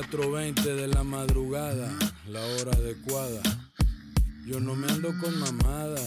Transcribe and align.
4.20 0.00 0.62
de 0.62 0.86
la 0.88 1.04
madrugada, 1.04 1.88
la 2.26 2.40
hora 2.40 2.72
adecuada. 2.72 3.42
Yo 4.46 4.58
no 4.58 4.74
me 4.74 4.90
ando 4.90 5.10
con 5.20 5.38
mamadas 5.38 6.00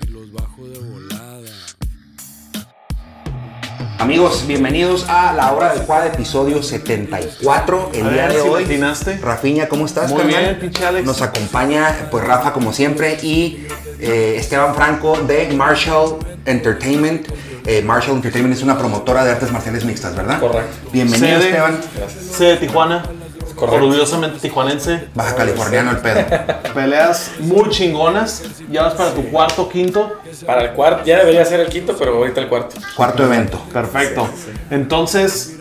y 0.00 0.06
los 0.06 0.32
bajo 0.32 0.64
de 0.68 0.78
volada. 0.78 1.50
Amigos, 3.98 4.44
bienvenidos 4.46 5.08
a 5.08 5.32
la 5.32 5.52
hora 5.52 5.70
adecuada, 5.70 6.06
episodio 6.06 6.62
74. 6.62 7.90
El 7.92 8.06
A 8.06 8.10
día 8.10 8.22
ver 8.28 8.32
de 8.36 8.42
si 8.42 8.48
hoy, 8.48 8.62
latinaste. 8.62 9.16
Rafiña, 9.18 9.68
¿cómo 9.68 9.86
estás? 9.86 10.10
Muy 10.12 10.22
carnal? 10.22 10.40
bien, 10.44 10.58
pinche 10.60 10.86
Alex. 10.86 11.04
Nos 11.04 11.20
acompaña, 11.20 12.08
pues 12.12 12.22
Rafa, 12.24 12.52
como 12.52 12.72
siempre, 12.72 13.18
y 13.20 13.66
eh, 13.98 14.36
Esteban 14.38 14.76
Franco 14.76 15.18
de 15.22 15.52
Marshall 15.54 16.18
Entertainment. 16.44 17.26
Eh, 17.66 17.82
Marshall 17.82 18.14
Entertainment 18.14 18.54
es 18.54 18.62
una 18.62 18.78
promotora 18.78 19.24
de 19.24 19.32
artes 19.32 19.50
marciales 19.50 19.84
mixtas, 19.84 20.14
¿verdad? 20.14 20.38
Correcto. 20.38 20.90
Bienvenido, 20.92 21.38
Sede. 21.40 21.48
Esteban. 21.48 21.80
Sede 22.30 22.48
de 22.50 22.56
Tijuana. 22.58 23.02
Correcto. 23.54 23.84
Orgullosamente 23.86 24.38
tijuanense. 24.40 25.08
Baja 25.14 25.36
californiano 25.36 25.90
el 25.92 25.98
pedo. 25.98 26.24
Peleas 26.74 27.30
muy 27.40 27.68
chingonas. 27.70 28.42
Ya 28.70 28.82
vas 28.82 28.94
para 28.94 29.10
tu 29.14 29.22
cuarto, 29.30 29.68
quinto. 29.68 30.20
Para 30.44 30.62
el 30.62 30.70
cuarto, 30.72 31.04
ya 31.04 31.18
debería 31.18 31.44
ser 31.44 31.60
el 31.60 31.68
quinto, 31.68 31.94
pero 31.98 32.16
ahorita 32.16 32.40
el 32.40 32.48
cuarto. 32.48 32.76
Cuarto 32.96 33.24
evento. 33.24 33.60
Perfecto. 33.72 34.28
Entonces, 34.70 35.56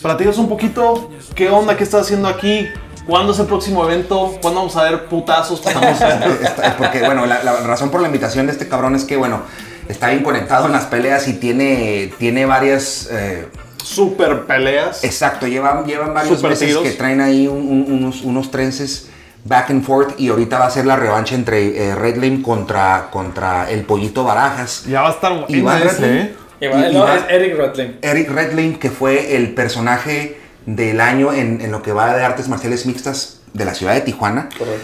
platicas 0.00 0.38
un 0.38 0.48
poquito. 0.48 1.10
¿Qué 1.34 1.48
onda? 1.48 1.76
¿Qué 1.76 1.84
estás 1.84 2.02
haciendo 2.02 2.28
aquí? 2.28 2.68
¿Cuándo 3.06 3.32
es 3.32 3.38
el 3.40 3.46
próximo 3.46 3.84
evento? 3.84 4.38
¿Cuándo 4.40 4.60
vamos 4.60 4.76
a 4.76 4.84
ver 4.84 5.06
putazos? 5.06 5.60
Vamos 5.64 6.00
a 6.00 6.06
ver? 6.18 6.38
Está- 6.42 6.68
es 6.68 6.74
porque, 6.74 7.00
bueno, 7.00 7.26
la, 7.26 7.42
la 7.42 7.54
razón 7.62 7.90
por 7.90 8.00
la 8.00 8.06
invitación 8.06 8.46
de 8.46 8.52
este 8.52 8.68
cabrón 8.68 8.94
es 8.94 9.02
que, 9.04 9.16
bueno, 9.16 9.42
está 9.88 10.10
bien 10.10 10.22
conectado 10.22 10.66
en 10.66 10.72
las 10.72 10.84
peleas 10.84 11.26
y 11.26 11.32
tiene, 11.34 12.12
tiene 12.18 12.46
varias... 12.46 13.08
eh, 13.10 13.48
Super 13.82 14.42
peleas. 14.46 15.04
Exacto, 15.04 15.46
llevan, 15.46 15.84
llevan 15.84 16.14
varios 16.14 16.36
Super 16.36 16.50
meses 16.50 16.68
tiros. 16.68 16.82
que 16.82 16.90
traen 16.92 17.20
ahí 17.20 17.46
un- 17.48 17.56
un- 17.68 17.86
unos, 17.92 18.22
unos 18.22 18.50
trences 18.50 19.08
back 19.44 19.70
and 19.70 19.84
forth 19.84 20.18
y 20.20 20.28
ahorita 20.28 20.58
va 20.58 20.66
a 20.66 20.70
ser 20.70 20.86
la 20.86 20.96
revancha 20.96 21.34
entre 21.34 21.88
eh, 21.88 21.94
Red 21.94 22.16
Lane 22.16 22.42
contra, 22.42 23.08
contra 23.10 23.68
el 23.70 23.82
Pollito 23.82 24.22
Barajas. 24.24 24.84
Ya 24.86 25.02
va 25.02 25.08
a 25.08 25.12
estar. 25.12 25.32
¿eh? 25.32 25.46
Y- 25.48 25.62
no, 26.92 27.12
es 27.12 27.22
Eric 27.28 27.56
Ratlin. 27.58 27.98
Eric 28.02 28.30
Redlane, 28.30 28.78
que 28.78 28.90
fue 28.90 29.34
el 29.36 29.52
personaje 29.52 30.38
del 30.64 31.00
año 31.00 31.32
en, 31.32 31.60
en 31.60 31.72
lo 31.72 31.82
que 31.82 31.92
va 31.92 32.14
de 32.14 32.22
artes 32.24 32.48
marciales 32.48 32.86
mixtas 32.86 33.40
de 33.52 33.64
la 33.64 33.74
ciudad 33.74 33.94
de 33.94 34.02
Tijuana. 34.02 34.48
Correcto. 34.56 34.80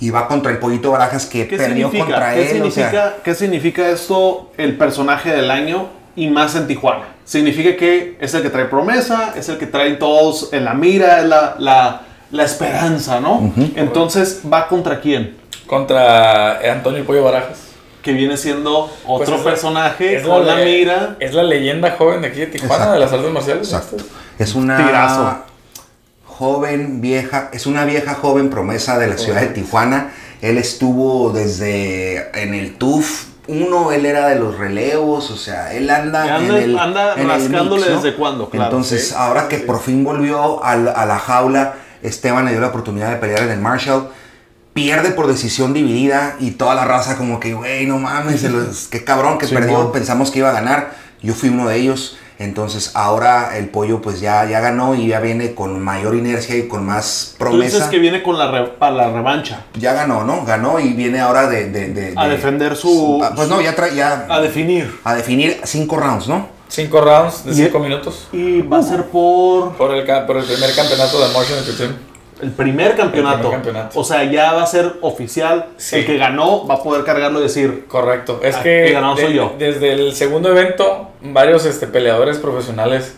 Y 0.00 0.10
va 0.10 0.28
contra 0.28 0.52
el 0.52 0.58
Pollito 0.58 0.90
Barajas 0.92 1.24
que 1.26 1.48
¿Qué 1.48 1.56
perdió 1.56 1.86
significa? 1.90 2.04
contra 2.04 2.34
¿Qué 2.34 2.40
él. 2.42 2.46
o 2.48 2.50
significa, 2.70 2.90
sea, 2.90 3.16
¿Qué 3.24 3.34
significa 3.34 3.88
esto, 3.88 4.52
el 4.58 4.76
personaje 4.76 5.30
del 5.32 5.50
año 5.50 5.88
y 6.18 6.28
más 6.28 6.54
en 6.56 6.66
Tijuana? 6.66 7.04
Significa 7.24 7.76
que 7.76 8.16
es 8.20 8.34
el 8.34 8.42
que 8.42 8.50
trae 8.50 8.64
promesa, 8.66 9.34
es 9.36 9.48
el 9.48 9.58
que 9.58 9.66
trae 9.66 9.92
todos 9.94 10.52
en 10.52 10.64
la 10.64 10.74
mira, 10.74 11.20
es 11.20 11.26
la, 11.26 11.56
la, 11.58 12.02
la 12.30 12.44
esperanza, 12.44 13.20
¿no? 13.20 13.52
Entonces, 13.76 14.40
¿va 14.50 14.68
contra 14.68 15.00
quién? 15.00 15.36
Contra 15.66 16.58
Antonio 16.72 17.00
el 17.00 17.04
Pollo 17.06 17.24
Barajas. 17.24 17.58
Que 18.02 18.12
viene 18.12 18.36
siendo 18.36 18.84
otro 19.06 19.16
Pues 19.18 19.28
es 19.28 19.38
la- 19.38 19.44
personaje 19.44 20.16
es 20.16 20.22
con 20.22 20.46
la, 20.46 20.56
mira. 20.56 21.16
Es 21.20 21.34
la 21.34 21.42
leyenda 21.42 21.90
joven 21.98 22.22
de 22.22 22.28
aquí 22.28 22.40
de 22.40 22.46
Tijuana, 22.46 22.74
Exacto. 22.74 22.92
de 22.94 22.98
las 23.00 23.12
artes 23.12 23.30
marciales. 23.32 23.72
Exacto. 23.72 23.96
Es 24.38 24.54
una 24.54 24.76
Tirazo. 24.78 25.38
joven, 26.24 27.00
vieja, 27.00 27.50
es 27.52 27.66
una 27.66 27.84
vieja 27.84 28.14
joven 28.14 28.50
promesa 28.50 28.98
de 28.98 29.08
la 29.08 29.18
ciudad 29.18 29.40
de 29.40 29.48
Tijuana. 29.48 30.12
Él 30.40 30.56
estuvo 30.58 31.30
desde 31.32 32.30
en 32.40 32.54
el 32.54 32.76
TUF 32.76 33.24
1, 33.48 33.92
él 33.92 34.06
era 34.06 34.28
de 34.28 34.36
los 34.36 34.56
relevos, 34.58 35.30
o 35.30 35.36
sea, 35.36 35.72
él 35.74 35.88
anda, 35.90 36.36
anda- 36.36 36.56
en 36.58 36.62
el, 36.70 36.78
anda 36.78 37.14
en 37.14 37.20
el 37.22 37.28
rascándole 37.28 37.80
mix, 37.82 37.90
¿no? 37.94 38.00
desde 38.02 38.16
cuándo, 38.16 38.50
claro, 38.50 38.66
Entonces, 38.66 39.08
sí. 39.08 39.14
ahora 39.16 39.48
que 39.48 39.58
por 39.58 39.80
fin 39.80 40.04
volvió 40.04 40.62
a 40.64 40.76
la 40.76 41.18
jaula, 41.18 41.74
Esteban 42.02 42.44
le 42.44 42.52
dio 42.52 42.60
la 42.60 42.68
oportunidad 42.68 43.10
de 43.10 43.16
pelear 43.16 43.42
en 43.42 43.50
el 43.50 43.58
Marshall. 43.60 44.08
Pierde 44.72 45.10
por 45.10 45.26
decisión 45.26 45.74
dividida 45.74 46.36
y 46.38 46.52
toda 46.52 46.76
la 46.76 46.84
raza 46.84 47.16
como 47.16 47.40
que, 47.40 47.54
güey, 47.54 47.86
no 47.86 47.98
mames, 47.98 48.46
qué 48.90 49.02
cabrón 49.02 49.36
que 49.38 49.46
Simón. 49.48 49.62
perdió, 49.64 49.90
pensamos 49.92 50.30
que 50.30 50.38
iba 50.38 50.50
a 50.50 50.52
ganar. 50.52 50.92
Yo 51.20 51.34
fui 51.34 51.48
uno 51.48 51.66
de 51.66 51.76
ellos. 51.76 52.16
Entonces 52.38 52.92
ahora 52.94 53.56
el 53.58 53.68
pollo 53.68 54.00
pues 54.00 54.20
ya, 54.20 54.44
ya 54.48 54.60
ganó 54.60 54.94
y 54.94 55.08
ya 55.08 55.18
viene 55.20 55.54
con 55.54 55.80
mayor 55.80 56.14
inercia 56.14 56.56
y 56.56 56.68
con 56.68 56.86
más 56.86 57.34
Tú 57.38 57.44
dices 57.56 57.70
promesa. 57.72 57.90
que 57.90 57.98
viene 57.98 58.22
con 58.22 58.38
la, 58.38 58.50
re- 58.50 58.68
para 58.78 58.92
la 58.92 59.10
revancha, 59.10 59.64
Ya 59.74 59.92
ganó, 59.92 60.22
¿no? 60.24 60.44
Ganó 60.44 60.78
y 60.78 60.92
viene 60.92 61.18
ahora 61.20 61.48
de... 61.48 61.68
de- 61.70 61.88
de- 61.88 62.14
A 62.16 62.26
de- 62.26 62.30
defender 62.36 62.76
su- 62.76 63.20
Pues 63.34 63.48
no, 63.48 63.60
ya 63.60 63.74
trae... 63.74 63.94
Ya, 63.96 64.26
a 64.28 64.40
definir. 64.40 65.00
a 65.02 65.14
definir 65.16 65.60
cinco 65.64 65.96
rounds, 65.96 66.28
¿no? 66.28 66.48
Cinco 66.68 67.00
rounds 67.00 67.44
de 67.44 67.52
Y- 67.52 67.54
cinco 67.54 67.78
minutos. 67.80 68.28
Y 68.32 68.60
va 68.62 68.78
a 68.78 68.82
ser 68.82 69.06
por 69.06 69.72
Por 69.76 69.92
el, 69.94 70.06
ca- 70.06 70.26
por 70.26 70.36
el 70.36 70.44
primer 70.44 70.72
campeonato 70.76 71.18
de 71.26 71.34
Martial 71.34 71.58
Entertainment. 71.58 72.02
El 72.40 72.50
primer 72.52 72.96
campeonato. 72.96 73.38
primer 73.38 73.52
campeonato. 73.56 73.98
O 74.00 74.04
sea, 74.04 74.24
ya 74.24 74.52
va 74.52 74.62
a 74.62 74.66
ser 74.66 74.94
oficial. 75.00 75.66
Sí. 75.76 75.96
El 75.96 76.06
que 76.06 76.18
ganó 76.18 76.66
va 76.66 76.74
a 76.76 76.82
poder 76.82 77.04
cargarlo 77.04 77.40
y 77.40 77.44
decir, 77.44 77.86
Correcto. 77.88 78.40
Es 78.42 78.56
Ah, 78.56 78.62
que 78.62 78.94
el 78.96 79.16
soy 79.16 79.34
yo. 79.34 79.54
desde 79.58 79.92
el 79.92 80.14
segundo 80.14 80.50
evento, 80.50 81.08
varios 81.20 81.64
este, 81.66 81.86
peleadores 81.86 82.38
profesionales 82.38 83.14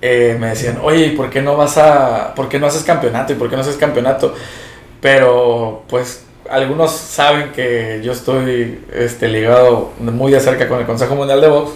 eh, 0.00 0.36
me 0.38 0.48
decían, 0.48 0.78
oye, 0.82 1.06
¿y 1.06 1.10
por 1.16 1.28
qué 1.28 1.42
no 1.42 1.56
vas 1.56 1.76
a, 1.78 2.34
por 2.34 2.48
qué 2.48 2.58
no 2.58 2.66
haces 2.68 2.84
campeonato? 2.84 3.32
¿Y 3.32 3.36
por 3.36 3.50
qué 3.50 3.56
no 3.56 3.62
haces 3.62 3.76
campeonato? 3.76 4.32
Pero, 5.00 5.82
pues, 5.88 6.24
algunos 6.50 6.90
saben 6.92 7.52
que 7.52 8.00
yo 8.02 8.12
estoy 8.12 8.80
este, 8.94 9.28
ligado 9.28 9.90
muy 9.98 10.32
de 10.32 10.40
cerca 10.40 10.68
con 10.68 10.78
el 10.78 10.86
Consejo 10.86 11.14
Mundial 11.14 11.40
de 11.40 11.48
Box. 11.48 11.72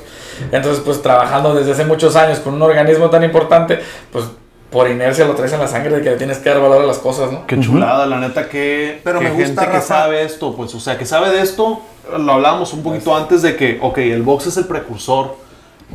Entonces, 0.50 0.82
pues, 0.84 1.02
trabajando 1.02 1.54
desde 1.54 1.72
hace 1.72 1.84
muchos 1.84 2.16
años 2.16 2.38
con 2.40 2.54
un 2.54 2.62
organismo 2.62 3.10
tan 3.10 3.22
importante, 3.22 3.78
pues, 4.10 4.24
por 4.72 4.90
inercia 4.90 5.26
lo 5.26 5.34
traes 5.34 5.52
en 5.52 5.60
la 5.60 5.68
sangre 5.68 5.96
de 5.96 6.02
que 6.02 6.10
le 6.10 6.16
tienes 6.16 6.38
que 6.38 6.48
dar 6.48 6.60
valor 6.60 6.82
a 6.82 6.86
las 6.86 6.98
cosas, 6.98 7.30
¿no? 7.30 7.46
qué 7.46 7.60
chulada, 7.60 8.06
la 8.06 8.18
neta, 8.18 8.48
que, 8.48 9.00
Pero 9.04 9.20
que 9.20 9.26
me 9.26 9.30
gusta, 9.32 9.62
gente 9.64 9.76
que 9.76 9.82
sabe 9.82 10.24
esto, 10.24 10.56
pues, 10.56 10.74
o 10.74 10.80
sea, 10.80 10.96
que 10.96 11.04
sabe 11.04 11.30
de 11.30 11.42
esto, 11.42 11.82
lo 12.18 12.32
hablábamos 12.32 12.72
un 12.72 12.82
poquito 12.82 13.14
antes 13.14 13.42
de 13.42 13.54
que, 13.54 13.78
ok, 13.80 13.98
el 13.98 14.22
box 14.22 14.46
es 14.46 14.56
el 14.56 14.64
precursor 14.64 15.36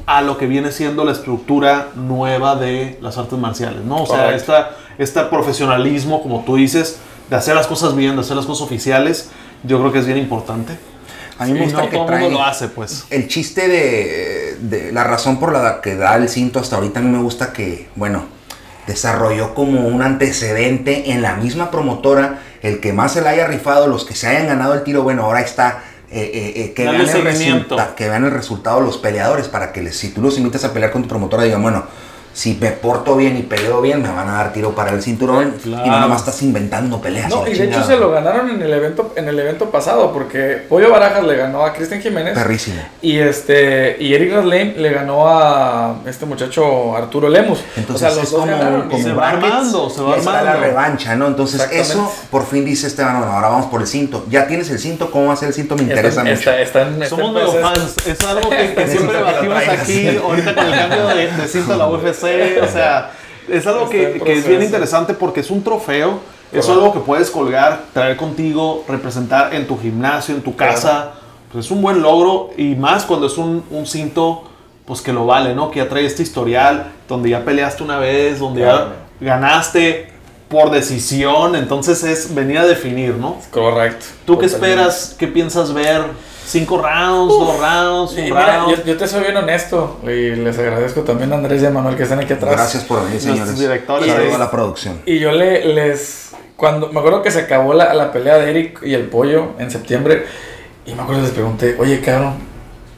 a 0.05 0.21
lo 0.21 0.37
que 0.37 0.45
viene 0.45 0.71
siendo 0.71 1.03
la 1.03 1.11
estructura 1.11 1.87
nueva 1.95 2.55
de 2.55 2.99
las 3.01 3.17
artes 3.17 3.37
marciales, 3.39 3.83
¿no? 3.83 4.03
O 4.03 4.05
sea, 4.05 4.25
Correcto. 4.25 4.35
esta, 4.37 4.69
este 4.99 5.21
profesionalismo, 5.23 6.21
como 6.21 6.43
tú 6.45 6.55
dices, 6.55 6.99
de 7.31 7.35
hacer 7.35 7.55
las 7.55 7.65
cosas 7.65 7.95
bien, 7.95 8.13
de 8.15 8.21
hacer 8.21 8.37
las 8.37 8.45
cosas 8.45 8.63
oficiales, 8.63 9.31
yo 9.63 9.79
creo 9.79 9.91
que 9.91 9.99
es 9.99 10.05
bien 10.05 10.19
importante. 10.19 10.77
A 11.39 11.45
mí 11.45 11.53
me 11.53 11.61
Y 11.61 11.63
gusta 11.63 11.81
no 11.81 11.89
que 11.89 11.97
todo 11.97 12.07
mundo 12.07 12.29
lo 12.29 12.43
hace, 12.43 12.67
pues. 12.67 13.05
El 13.09 13.27
chiste 13.27 13.67
de, 13.67 14.57
de 14.61 14.91
la 14.91 15.03
razón 15.03 15.39
por 15.39 15.51
la 15.51 15.81
que 15.81 15.95
da 15.95 16.15
el 16.15 16.29
cinto 16.29 16.59
hasta 16.59 16.75
ahorita 16.75 16.99
a 16.99 17.03
mí 17.03 17.09
me 17.09 17.21
gusta 17.23 17.51
que, 17.51 17.89
bueno, 17.95 18.36
desarrolló 18.87 19.53
como 19.53 19.87
un 19.87 20.01
antecedente 20.01 21.11
en 21.11 21.21
la 21.21 21.35
misma 21.35 21.69
promotora, 21.69 22.39
el 22.63 22.79
que 22.79 22.93
más 22.93 23.13
se 23.13 23.21
le 23.21 23.29
haya 23.29 23.45
rifado, 23.45 23.87
los 23.87 24.05
que 24.05 24.15
se 24.15 24.27
hayan 24.27 24.47
ganado 24.47 24.73
el 24.73 24.83
tiro, 24.83 25.03
bueno, 25.03 25.23
ahora 25.23 25.41
está, 25.41 25.83
eh, 26.09 26.31
eh, 26.33 26.53
eh, 26.63 26.73
que, 26.73 26.83
vean 26.91 27.01
el 27.17 27.23
resulta- 27.67 27.95
que 27.95 28.09
vean 28.09 28.25
el 28.25 28.31
resultado 28.31 28.79
los 28.81 28.97
peleadores, 28.97 29.47
para 29.49 29.71
que 29.73 29.83
les, 29.83 29.97
si 29.97 30.09
tú 30.09 30.21
los 30.21 30.37
invitas 30.37 30.63
a 30.63 30.73
pelear 30.73 30.91
con 30.91 31.03
tu 31.03 31.09
promotora, 31.09 31.43
digan, 31.43 31.61
bueno, 31.61 31.83
si 32.37 32.55
me 32.61 32.69
porto 32.69 33.15
bien 33.15 33.35
y 33.35 33.41
peleo 33.41 33.81
bien, 33.81 33.99
me 34.03 34.09
van 34.09 34.29
a 34.29 34.33
dar 34.33 34.53
tiro 34.53 34.75
para 34.75 34.91
el 34.91 35.01
cinturón 35.01 35.55
y 35.65 35.69
no 35.69 35.99
nomás 35.99 36.19
estás 36.19 36.39
inventando 36.43 37.01
peleas. 37.01 37.31
No, 37.31 37.47
y 37.47 37.55
de 37.55 37.65
hecho 37.65 37.83
se 37.83 37.97
lo 37.97 38.11
ganaron 38.11 38.47
en 38.51 38.61
el 38.61 38.71
evento, 38.71 39.11
en 39.15 39.27
el 39.27 39.39
evento 39.39 39.71
pasado, 39.71 40.13
porque 40.13 40.61
Pollo 40.69 40.91
Barajas 40.91 41.23
le 41.23 41.35
ganó 41.35 41.65
a 41.65 41.73
Cristian 41.73 41.99
Jiménez. 41.99 42.35
Perrísimo. 42.35 42.79
Y 43.01 43.17
este 43.17 43.97
y 43.99 44.13
Eric 44.13 44.33
Radlane 44.33 44.75
le 44.77 44.91
ganó 44.93 45.27
a 45.27 45.95
este 46.05 46.27
muchacho 46.27 46.95
Arturo 46.95 47.27
Lemus. 47.27 47.57
Entonces 47.75 47.95
o 47.95 47.97
sea, 48.07 48.09
los 48.15 48.23
es 48.25 48.29
dos 48.31 48.41
como, 48.41 48.51
ganaron. 48.51 48.87
como 48.87 49.01
se 49.03 49.13
va 49.13 49.29
armando, 49.29 49.89
se 49.89 50.01
va 50.03 50.15
y 50.15 50.19
está 50.19 50.31
la 50.33 50.39
armando. 50.51 50.61
revancha, 50.61 51.15
¿no? 51.15 51.25
Entonces 51.25 51.67
eso 51.71 52.13
por 52.29 52.45
fin 52.45 52.63
dice 52.63 52.85
Esteban, 52.85 53.17
bueno, 53.17 53.33
ahora 53.33 53.49
vamos 53.49 53.65
por 53.65 53.81
el 53.81 53.87
cinto. 53.87 54.27
Ya 54.29 54.45
tienes 54.45 54.69
el 54.69 54.77
cinto, 54.77 55.09
¿cómo 55.09 55.25
va 55.29 55.33
a 55.33 55.37
ser 55.37 55.47
el 55.47 55.55
cinto? 55.55 55.75
Me 55.75 55.81
interesa 55.81 56.09
Está- 56.09 56.23
mucho. 56.23 56.51
está- 56.51 56.61
está 56.61 57.09
Somos 57.09 57.33
medio 57.33 57.51
fans. 57.53 57.95
Es 58.05 58.23
algo 58.23 58.47
que, 58.51 58.87
siempre 58.87 59.21
batimos 59.23 59.57
aquí, 59.67 60.07
ahorita 60.17 60.53
con 60.53 60.65
el 60.67 60.71
cambio 60.79 61.07
de, 61.07 61.31
de 61.31 61.47
cinta 61.47 61.73
a 61.73 61.77
la 61.77 61.87
UFC. 61.89 62.26
O 62.61 62.67
sea, 62.67 63.11
es 63.49 63.65
algo 63.67 63.89
que, 63.89 64.21
es 64.25 64.47
bien 64.47 64.61
interesante 64.63 65.13
porque 65.13 65.41
es 65.41 65.51
un 65.51 65.63
trofeo. 65.63 66.19
Es 66.51 66.69
algo 66.69 66.93
que 66.93 66.99
puedes 66.99 67.29
colgar, 67.29 67.83
traer 67.93 68.15
contigo, 68.15 68.85
representar 68.87 69.53
en 69.53 69.67
tu 69.67 69.77
gimnasio, 69.77 70.33
en 70.33 70.41
tu 70.41 70.55
casa. 70.55 71.11
Pues 71.51 71.65
es 71.65 71.71
un 71.71 71.81
buen 71.81 72.01
logro 72.01 72.51
y 72.57 72.75
más 72.75 73.03
cuando 73.03 73.27
es 73.27 73.37
un, 73.37 73.63
un 73.69 73.85
cinto 73.85 74.43
pues 74.85 75.01
que 75.01 75.11
lo 75.11 75.25
vale, 75.25 75.53
¿no? 75.53 75.69
Que 75.69 75.79
ya 75.79 75.89
trae 75.89 76.05
este 76.05 76.23
historial 76.23 76.93
donde 77.09 77.29
ya 77.29 77.43
peleaste 77.43 77.83
una 77.83 77.99
vez, 77.99 78.39
donde 78.39 78.61
Claro. 78.61 78.93
ya 79.19 79.27
ganaste 79.27 80.13
por 80.47 80.71
decisión. 80.71 81.57
Entonces 81.57 82.03
es 82.03 82.33
venir 82.33 82.59
a 82.59 82.65
definir, 82.65 83.15
¿no? 83.15 83.37
Correcto. 83.51 84.05
¿Tú 84.25 84.39
qué 84.39 84.45
esperas? 84.45 85.13
¿Qué 85.19 85.27
piensas 85.27 85.73
ver? 85.73 86.03
¿Cinco 86.47 86.77
rounds? 86.81 87.33
¿Dos 87.33 87.59
rounds? 87.59 88.13
¿Un 88.13 88.23
mira, 88.23 88.57
round? 88.59 88.77
yo, 88.77 88.83
yo 88.85 88.97
te 88.97 89.05
soy 89.07 89.21
bien 89.21 89.35
honesto 89.35 89.99
y 90.03 90.31
les 90.35 90.57
agradezco 90.57 91.01
también 91.01 91.33
a 91.33 91.35
Andrés 91.35 91.61
y 91.61 91.65
a 91.65 91.71
Manuel 91.71 91.97
que 91.97 92.03
están 92.03 92.19
aquí 92.19 92.31
atrás. 92.31 92.53
Gracias 92.53 92.83
por 92.85 93.03
venir, 93.03 93.19
señores. 93.19 93.59
directores. 93.59 94.33
A 94.33 94.37
la 94.37 94.49
producción. 94.49 95.01
Y 95.05 95.19
yo 95.19 95.31
le, 95.33 95.65
les. 95.65 96.31
Cuando. 96.55 96.87
Me 96.93 96.99
acuerdo 96.99 97.21
que 97.21 97.31
se 97.31 97.41
acabó 97.41 97.73
la, 97.73 97.93
la 97.93 98.11
pelea 98.13 98.37
de 98.37 98.49
Eric 98.49 98.79
y 98.83 98.93
el 98.93 99.03
pollo 99.09 99.51
en 99.59 99.69
septiembre. 99.69 100.25
Y 100.85 100.93
me 100.93 101.01
acuerdo 101.01 101.21
que 101.21 101.27
les 101.27 101.33
pregunté, 101.35 101.75
oye, 101.79 101.99
cabrón, 101.99 102.35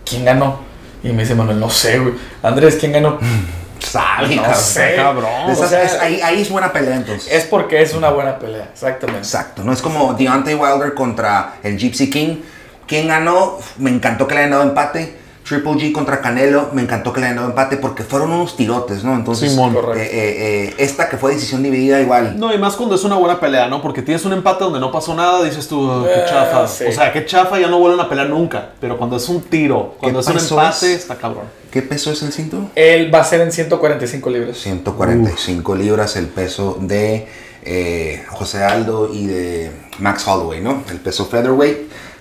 ¿quién 0.08 0.24
ganó? 0.26 0.60
Y 1.04 1.10
me 1.10 1.24
dice 1.24 1.34
Manuel, 1.34 1.60
no 1.60 1.72
sé, 1.72 1.98
güey. 1.98 2.14
Andrés, 2.44 2.78
¿quién 2.80 2.92
ganó? 2.92 3.18
Sabe, 3.80 4.36
No 4.36 4.44
cabrón. 4.44 4.62
sé. 4.62 4.94
cabrón. 4.96 5.32
O 5.50 5.56
sea, 5.56 5.84
es- 5.84 5.94
ahí, 6.00 6.22
ahí 6.22 6.42
es 6.42 6.50
buena 6.52 6.72
pelea 6.72 6.98
entonces. 6.98 7.32
Es 7.32 7.46
porque 7.46 7.82
es 7.82 7.96
una 7.96 8.10
buena 8.12 8.38
pelea, 8.38 8.70
exactamente. 8.72 9.22
Exacto, 9.22 9.64
no 9.64 9.72
es 9.74 9.82
como 9.82 10.14
Deontay 10.14 10.54
Wilder 10.54 10.94
contra 10.94 11.56
el 11.64 11.78
Gypsy 11.78 12.10
King. 12.12 12.36
¿Quién 12.90 13.08
ganó? 13.08 13.60
Me 13.78 13.92
encantó 13.92 14.28
que 14.28 14.34
le 14.34 14.42
hayan 14.42 14.52
dado 14.52 14.64
empate. 14.64 15.18
Triple 15.48 15.72
G 15.74 15.92
contra 15.94 16.22
Canelo, 16.22 16.70
me 16.74 16.84
encantó 16.84 17.12
que 17.12 17.22
le 17.22 17.26
hayan 17.28 17.38
dado 17.38 17.50
empate 17.50 17.78
porque 17.78 18.04
fueron 18.04 18.32
unos 18.32 18.56
tirotes, 18.56 19.04
¿no? 19.04 19.16
Entonces, 19.16 19.50
Simón. 19.52 19.72
eh, 19.72 19.74
Correcto. 19.76 20.00
eh, 20.00 20.10
eh, 20.68 20.74
esta 20.78 21.10
que 21.10 21.18
fue 21.18 21.34
decisión 21.34 21.64
dividida 21.64 22.00
igual. 22.02 22.40
No, 22.40 22.54
y 22.54 22.58
más 22.60 22.76
cuando 22.76 22.94
es 22.96 23.04
una 23.04 23.16
buena 23.16 23.40
pelea, 23.40 23.68
¿no? 23.68 23.82
Porque 23.82 24.04
tienes 24.04 24.24
un 24.26 24.34
empate 24.34 24.64
donde 24.64 24.80
no 24.80 24.92
pasó 24.92 25.16
nada, 25.16 25.42
dices 25.44 25.68
tú, 25.68 25.82
"Oh, 25.90 26.04
qué 26.04 26.12
Eh, 26.20 26.26
chafa. 26.30 26.68
sí. 26.68 26.84
O 26.88 26.92
sea, 26.92 27.12
qué 27.12 27.26
chafa, 27.26 27.58
ya 27.60 27.68
no 27.68 27.80
vuelven 27.80 28.00
a 28.00 28.08
pelear 28.10 28.30
nunca. 28.30 28.70
Pero 28.80 28.98
cuando 28.98 29.18
es 29.18 29.28
un 29.28 29.42
tiro, 29.42 29.96
cuando 30.00 30.20
es 30.20 30.28
un 30.28 30.38
empate, 30.38 30.94
es? 30.94 31.00
está 31.02 31.16
cabrón. 31.16 31.46
¿Qué 31.72 31.82
peso 31.82 32.12
es 32.12 32.22
el 32.22 32.32
cinto? 32.32 32.70
Él 32.76 33.14
va 33.14 33.22
a 33.22 33.24
ser 33.24 33.42
en 33.42 33.52
145 33.52 34.30
libras. 34.30 34.58
145 34.58 35.76
libras 35.76 36.16
el 36.16 36.28
peso 36.28 36.78
de 36.80 37.28
eh, 37.64 38.24
José 38.30 38.64
Aldo 38.64 39.10
y 39.12 39.26
de 39.28 39.72
Max 40.00 40.28
Holloway, 40.28 40.62
¿no? 40.62 40.84
El 40.90 40.98
peso 41.00 41.26
featherweight, 41.26 41.78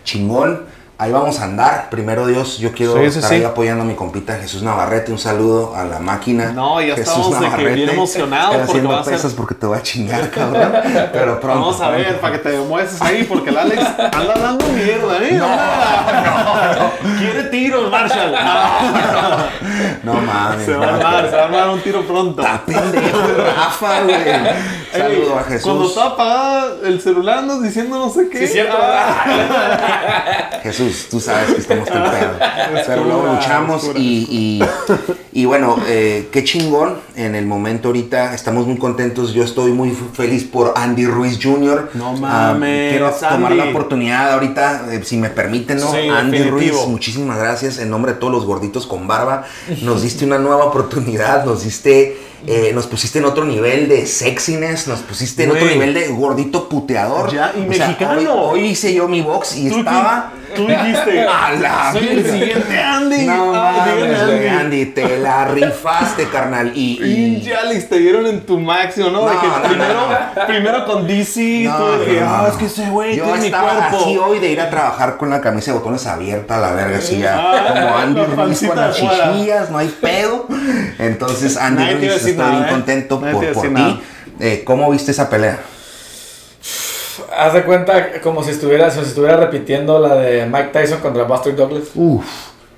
chingón. 0.08 0.64
Ahí 1.00 1.12
vamos 1.12 1.38
a 1.38 1.44
andar. 1.44 1.90
Primero 1.90 2.26
Dios, 2.26 2.58
yo 2.58 2.72
quiero 2.72 2.94
Sí, 2.98 3.04
estar 3.04 3.30
sí. 3.30 3.36
ahí 3.36 3.44
apoyando 3.44 3.84
a 3.84 3.86
mi 3.86 3.94
compita 3.94 4.34
Jesús 4.34 4.64
Navarrete. 4.64 5.12
Un 5.12 5.18
saludo 5.20 5.76
a 5.76 5.84
la 5.84 6.00
máquina. 6.00 6.50
No, 6.50 6.80
ya 6.80 6.96
Jesús 6.96 7.08
estamos 7.14 7.30
de 7.34 7.38
que 7.38 7.44
Navarrete. 7.44 7.74
bien 7.76 7.88
emocionados 7.90 8.48
porque 8.56 8.64
haciendo 8.64 8.90
va 8.90 9.00
a 9.00 9.04
ser- 9.04 9.12
pesas 9.12 9.32
porque 9.34 9.54
te 9.54 9.66
voy 9.66 9.78
a 9.78 9.82
chingar, 9.82 10.28
cabrón. 10.30 10.72
Pero 11.12 11.38
pronto. 11.40 11.60
Vamos 11.60 11.80
a 11.80 11.90
ver, 11.90 12.02
pronto. 12.06 12.20
para 12.20 12.32
que 12.32 12.38
te 12.40 12.50
demuestres 12.50 13.00
ahí, 13.00 13.22
porque 13.22 13.50
el 13.50 13.58
Alex 13.58 13.80
anda 14.12 14.34
dando 14.40 14.66
mierda, 14.66 15.18
¿eh? 15.22 15.34
Anda- 15.40 16.90
Quiere 17.16 17.42
tiros, 17.44 17.90
Marshall. 17.92 18.34
No 20.02 20.14
mames. 20.14 20.66
Se 20.66 20.74
va 20.74 20.84
a 20.88 20.90
no, 20.90 20.96
armar, 20.96 21.30
se 21.30 21.36
va 21.36 21.42
a 21.42 21.44
armar 21.44 21.68
un 21.70 21.80
tiro 21.80 22.02
pronto. 22.08 22.42
Está 22.42 22.60
pendejo 22.66 23.20
el 23.20 23.36
Rafa, 23.36 24.02
güey. 24.02 24.16
Saludo 24.92 25.38
a 25.38 25.44
Jesús. 25.44 25.62
Cuando 25.62 25.86
está 25.86 26.06
apagada 26.06 26.66
el 26.84 27.00
celular 27.00 27.38
andas 27.38 27.62
diciendo 27.62 27.98
no 27.98 28.10
sé 28.10 28.28
qué. 28.28 28.38
Sí, 28.48 28.54
cierto, 28.54 28.76
Ah, 28.80 30.58
Jesús, 30.62 30.87
tú 31.10 31.20
sabes 31.20 31.52
que 31.54 31.60
estamos 31.60 31.88
pedo. 31.88 32.00
Pero 32.86 33.04
luego 33.04 33.26
luchamos 33.34 33.90
y, 33.96 34.60
y, 34.62 34.62
y 35.32 35.44
bueno, 35.44 35.76
eh, 35.86 36.28
qué 36.32 36.44
chingón. 36.44 36.96
En 37.16 37.34
el 37.34 37.46
momento 37.46 37.88
ahorita 37.88 38.34
estamos 38.34 38.66
muy 38.66 38.78
contentos. 38.78 39.32
Yo 39.32 39.42
estoy 39.44 39.72
muy 39.72 39.96
feliz 40.12 40.44
por 40.44 40.74
Andy 40.76 41.06
Ruiz 41.06 41.38
Jr. 41.42 41.90
No 41.94 42.10
Ah, 42.24 42.52
mames, 42.52 42.90
quiero 42.92 43.10
tomar 43.10 43.52
la 43.52 43.64
oportunidad 43.64 44.32
ahorita, 44.34 44.86
eh, 44.92 45.00
si 45.04 45.16
me 45.16 45.30
permiten, 45.30 45.78
¿no? 45.80 45.90
Sí, 45.90 46.08
Andy 46.08 46.38
definitivo. 46.38 46.76
Ruiz, 46.78 46.88
muchísimas 46.88 47.38
gracias 47.38 47.78
en 47.78 47.90
nombre 47.90 48.12
de 48.12 48.18
todos 48.18 48.32
los 48.32 48.44
gorditos 48.44 48.86
con 48.86 49.06
barba. 49.06 49.44
Nos 49.82 50.02
diste 50.02 50.24
una 50.24 50.38
nueva 50.38 50.64
oportunidad, 50.64 51.44
nos 51.44 51.64
diste. 51.64 52.16
eh, 52.46 52.70
nos 52.72 52.86
pusiste 52.86 53.18
en 53.18 53.24
otro 53.24 53.44
nivel 53.44 53.88
de 53.88 54.06
sexiness, 54.06 54.86
nos 54.86 55.00
pusiste 55.00 55.42
en 55.44 55.50
otro 55.50 55.66
nivel 55.66 55.92
de 55.92 56.06
gordito 56.08 56.68
puteador. 56.68 57.32
Ya, 57.32 57.52
y 57.56 57.68
O 57.68 57.72
sea, 57.72 57.88
mexicano. 57.88 58.18
hoy, 58.20 58.26
hoy 58.60 58.66
hice 58.70 58.94
yo 58.94 59.08
mi 59.08 59.22
box 59.22 59.56
y 59.56 59.66
estaba. 59.68 60.32
Tú 60.54 60.66
dijiste, 60.66 61.26
A 61.26 61.52
la 61.52 61.92
soy 61.92 62.08
el 62.08 62.24
siguiente 62.30 62.78
Andy. 62.82 63.26
No 63.26 63.52
Ah, 63.54 63.84
mames, 63.86 64.26
güey, 64.26 64.48
Andy. 64.48 64.48
Andy, 64.48 64.86
te 64.86 65.18
la 65.18 65.44
rifaste, 65.46 66.28
carnal. 66.28 66.72
Y, 66.74 66.92
y- 67.02 67.34
Pinche 67.34 67.54
Alex, 67.56 67.88
te 67.88 67.98
dieron 67.98 68.26
en 68.26 68.40
tu 68.44 68.58
máximo, 68.58 69.10
¿no? 69.10 69.24
de 69.28 69.36
que 69.36 69.46
no, 69.46 69.62
primero, 69.62 69.94
no, 70.36 70.46
primero 70.46 70.84
con 70.86 71.06
DC, 71.06 71.62
No, 71.64 71.76
tú 71.76 71.98
de 71.98 72.04
que, 72.06 72.20
no, 72.20 72.26
ah, 72.28 72.46
es 72.50 72.56
que 72.56 72.66
ese 72.66 72.88
güey 72.90 73.16
Yo 73.16 73.24
tiene 73.24 73.38
mi 73.40 73.46
estaba 73.46 73.74
cuerpo. 73.88 73.96
así 74.04 74.18
hoy 74.18 74.38
de 74.38 74.50
ir 74.50 74.60
a 74.60 74.70
trabajar 74.70 75.16
con 75.16 75.30
la 75.30 75.40
camisa 75.40 75.72
de 75.72 75.78
botones 75.78 76.06
abierta 76.06 76.56
a 76.56 76.60
la 76.60 76.72
verga, 76.72 76.98
así 76.98 77.18
ya. 77.18 77.36
Ah, 77.38 77.68
como 77.68 77.96
Andy 77.96 78.20
la 78.36 78.44
Ruiz 78.44 78.62
con 78.66 78.76
las 78.76 78.96
chichillas, 78.96 79.70
no 79.70 79.78
hay 79.78 79.88
pedo. 79.88 80.46
Entonces, 80.98 81.56
Andy 81.56 81.94
Ruiz, 81.94 82.12
estoy 82.12 82.32
bien 82.32 82.64
¿eh? 82.64 82.66
contento 82.70 83.20
por, 83.20 83.40
ti. 83.62 84.00
Eh, 84.40 84.62
¿Cómo 84.64 84.90
viste 84.90 85.10
esa 85.10 85.28
pelea? 85.28 85.58
Haz 87.38 87.52
de 87.54 87.62
cuenta 87.62 88.20
como 88.20 88.42
si 88.42 88.50
estuviera, 88.50 88.90
si 88.90 88.98
estuviera 88.98 89.36
repitiendo 89.36 90.00
la 90.00 90.16
de 90.16 90.44
Mike 90.44 90.70
Tyson 90.72 90.98
contra 90.98 91.22
Buster 91.22 91.54
Douglas. 91.54 91.84
Uf, 91.94 92.24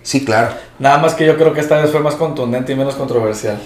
sí, 0.03 0.23
claro. 0.23 0.51
Nada 0.79 0.99
más 0.99 1.15
que 1.15 1.25
yo 1.25 1.39
creo 1.39 1.55
que 1.55 1.61
esta 1.61 1.81
vez 1.81 1.91
fue 1.91 2.01
más 2.01 2.15
contundente 2.15 2.73
y 2.73 2.77
menos 2.77 2.95
controversial. 2.95 3.59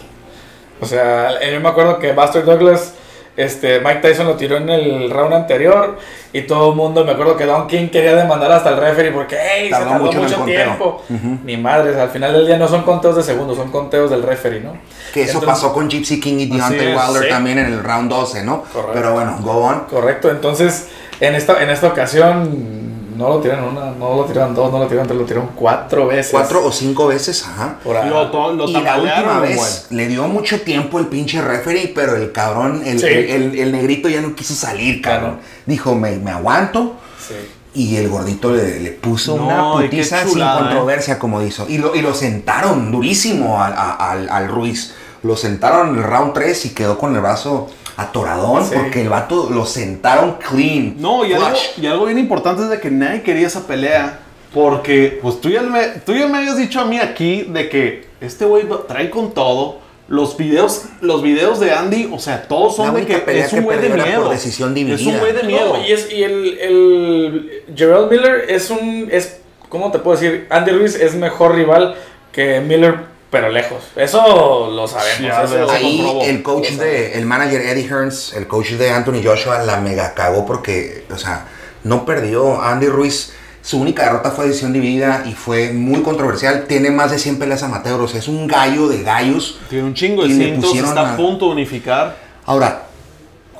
O 0.81 0.87
sea, 0.87 1.33
yo 1.51 1.61
me 1.61 1.69
acuerdo 1.69 1.99
que 1.99 2.13
Buster 2.13 2.45
Douglas, 2.45 2.95
este, 3.37 3.81
Mike 3.81 4.01
Tyson 4.01 4.27
lo 4.27 4.35
tiró 4.37 4.57
en 4.57 4.69
el 4.71 5.11
round 5.11 5.35
anterior 5.35 5.99
y 6.33 6.43
todo 6.43 6.71
el 6.71 6.77
mundo, 6.77 7.05
me 7.05 7.13
acuerdo 7.13 7.37
que 7.37 7.45
Don 7.47 7.67
King 7.67 7.89
quería 7.89 8.15
demandar 8.15 8.51
hasta 8.53 8.71
el 8.71 8.77
referee 8.77 9.11
porque, 9.13 9.37
hey, 9.41 9.65
se 9.67 9.71
Tardó 9.71 9.95
mucho 10.05 10.19
mucho, 10.19 10.19
en 10.19 10.31
el 10.31 10.35
conteo. 10.37 10.65
tiempo. 10.65 11.03
Ni 11.45 11.57
madres, 11.57 11.97
al 11.97 12.11
final 12.11 12.33
del 12.33 12.47
día 12.47 12.57
no 12.59 12.69
son 12.69 12.83
conteos 12.83 13.17
de 13.17 13.23
segundos, 13.23 13.57
son 13.57 13.71
conteos 13.71 14.11
del 14.11 14.23
referee, 14.23 14.61
¿no? 14.61 14.73
Que 15.13 15.23
eso 15.23 15.39
Entonces- 15.39 15.49
pasó 15.49 15.73
con 15.73 15.89
Gypsy 15.89 16.21
King 16.21 16.39
y 16.39 16.47
Deontay 16.47 16.95
Wilder 16.97 17.23
sí. 17.25 17.29
también 17.29 17.59
en 17.59 17.67
el 17.67 17.83
round 17.83 18.11
12, 18.11 18.43
¿no? 18.45 18.63
Correcto. 18.73 18.91
Pero 18.95 19.13
bueno, 19.15 19.37
go 19.43 19.53
on. 19.65 19.81
Correcto, 19.91 20.31
entonces 20.31 20.89
en 21.21 21.35
esta, 21.35 21.63
en 21.63 21.71
esta 21.71 21.87
ocasión 21.89 22.84
no 23.17 23.29
lo 23.29 23.41
tiraron 23.41 23.77
una, 23.77 23.91
no 23.93 24.17
lo 24.17 24.25
tiraron 24.25 24.55
dos, 24.55 24.71
no 24.73 24.79
lo 24.79 24.87
tiraron 24.87 25.07
tres, 25.07 25.19
lo 25.21 25.27
tiraron 25.27 25.51
cuatro 25.55 26.07
veces. 26.07 26.31
Cuatro 26.33 26.65
o 26.67 26.73
cinco 26.73 27.07
veces, 27.07 27.45
ajá. 27.47 27.79
Por 27.83 27.97
ahí. 27.97 28.09
Lo, 28.09 28.31
to- 28.31 28.53
lo 28.53 28.69
y 28.69 28.73
la 28.73 28.97
última 28.99 29.41
vez 29.41 29.87
le 29.91 30.09
dio 30.09 30.27
mucho 30.29 30.61
tiempo 30.63 30.99
el 30.99 31.07
pinche 31.07 31.41
referee, 31.43 31.93
pero 31.95 32.17
el 32.17 32.33
cabrón, 32.33 32.83
el, 32.85 32.99
Sí. 33.01 33.07
el, 33.07 33.31
el- 33.31 33.59
el 33.59 33.73
negrito 33.73 34.09
ya 34.09 34.21
no 34.21 34.35
quiso 34.35 34.55
salir, 34.55 35.01
cabrón. 35.03 35.33
Claro. 35.37 35.45
Dijo, 35.67 35.95
me, 35.95 36.17
me 36.17 36.31
aguanto. 36.31 36.97
Sí. 37.27 37.35
Y 37.77 37.97
el 37.97 38.09
gordito 38.09 38.53
le, 38.53 38.79
le 38.81 38.91
puso 38.93 39.37
No, 39.37 39.47
una 39.75 39.83
putiza 39.83 40.25
sin 40.27 40.41
¿eh? 40.41 40.47
controversia, 40.59 41.19
como 41.19 41.41
dijo. 41.41 41.67
Y 41.69 41.79
lo, 41.79 41.95
y 41.97 42.03
lo 42.03 42.15
sentaron 42.15 42.93
durísimo 42.93 43.61
al, 43.63 43.73
a- 43.73 44.11
al, 44.13 44.29
al 44.29 44.49
Ruiz. 44.49 44.95
Lo 45.25 45.37
sentaron 45.37 45.89
en 45.89 45.97
el 45.97 46.03
round 46.05 46.35
3 46.35 46.67
y 46.67 46.71
quedó 46.71 46.99
con 46.99 47.15
el 47.17 47.21
brazo 47.21 47.69
atoradón 47.97 48.65
Sí. 48.65 48.75
porque 48.75 49.03
el 49.03 49.09
vato 49.09 49.49
lo 49.51 49.65
sentaron 49.67 50.37
clean. 50.49 50.95
No, 50.99 51.25
y 51.25 51.33
algo, 51.33 51.49
y 51.81 51.87
algo 51.87 52.07
bien 52.07 52.19
importante 52.19 52.63
es 52.63 52.69
de 52.71 52.81
que 52.81 52.91
nadie 52.91 53.23
quería 53.23 53.47
esa 53.47 53.67
pelea. 53.67 54.21
Porque, 54.53 55.19
pues 55.21 55.41
tú 55.41 55.49
ya, 55.49 55.63
me, 55.63 55.83
tú 56.07 56.15
ya 56.15 56.29
me 56.29 56.39
habías 56.39 56.57
dicho 56.57 56.81
a 56.81 56.85
mí 56.85 56.99
aquí 57.01 57.43
de 57.43 57.69
que 57.69 58.07
este 58.21 58.45
güey 58.45 58.65
trae 58.87 59.11
con 59.11 59.33
todo. 59.35 59.83
Los 60.07 60.37
videos, 60.37 60.83
los 61.01 61.23
videos 61.23 61.59
de 61.61 61.73
Andy, 61.73 62.11
o 62.13 62.19
sea, 62.19 62.43
todos 62.47 62.77
son 62.77 62.95
de 62.95 63.07
que 63.07 63.25
es 63.41 63.53
un 63.55 63.63
güey 63.63 63.81
de 63.81 63.89
miedo. 63.89 64.29
decisión 64.29 64.69
Es 64.71 64.75
dividida. 64.75 65.11
un 65.13 65.19
güey 65.19 65.33
de 65.33 65.43
miedo. 65.45 65.79
No, 65.79 65.83
y, 65.85 65.93
es, 65.93 66.13
y 66.13 66.23
el, 66.23 66.59
el 66.61 67.63
Gerald 67.75 68.11
Miller 68.13 68.45
es 68.51 68.69
un, 68.71 69.09
es, 69.11 69.39
¿cómo 69.71 69.91
te 69.91 69.99
puedo 69.99 70.19
decir? 70.21 70.47
Andy 70.51 70.73
Ruiz 70.73 70.95
es 70.95 71.15
mejor 71.15 71.55
rival 71.55 71.95
que 72.33 72.61
Miller, 72.61 72.97
pero 73.35 73.49
lejos. 73.51 73.83
Eso 73.97 74.71
lo 74.71 74.87
sabemos. 74.87 75.45
Eso 75.45 75.59
lo 75.59 75.71
Ahí 75.71 76.21
el 76.23 76.43
coach 76.45 76.71
de, 76.71 77.15
el 77.19 77.27
manager 77.27 77.61
Eddie 77.63 77.89
Hearns, 77.89 78.33
el 78.35 78.47
coach 78.47 78.71
de 78.71 78.91
Anthony 78.91 79.21
Joshua, 79.25 79.59
la 79.65 79.81
mega 79.81 80.15
cagó 80.15 80.47
porque, 80.47 81.05
o 81.11 81.19
sea, 81.19 81.47
no 81.83 82.05
perdió. 82.07 82.63
Andy 82.63 82.87
Ruiz, 82.87 83.33
su 83.61 83.81
única 83.81 84.05
derrota 84.05 84.31
fue 84.31 84.47
decisión 84.47 84.73
dividida 84.73 85.25
y 85.27 85.33
fue 85.33 85.73
muy 85.73 86.03
controversial. 86.03 86.67
Tiene 86.69 86.93
más 86.93 87.11
de 87.11 87.19
100 87.19 87.41
peleas 87.41 87.65
amateur, 87.65 88.01
o 88.01 88.07
sea, 88.07 88.21
es 88.21 88.29
un 88.29 88.47
gallo 88.47 88.87
de 88.87 89.03
gallos. 89.03 89.59
Tiene 89.69 89.85
un 89.87 89.95
chingo 89.95 90.23
de 90.23 90.29
Y 90.29 90.33
le 90.35 90.45
cintos, 90.45 90.67
pusieron 90.67 90.91
está 90.91 91.11
a- 91.11 91.15
a 91.15 91.17
punto 91.17 91.47
de 91.47 91.53
unificar. 91.53 92.17
Ahora, 92.47 92.85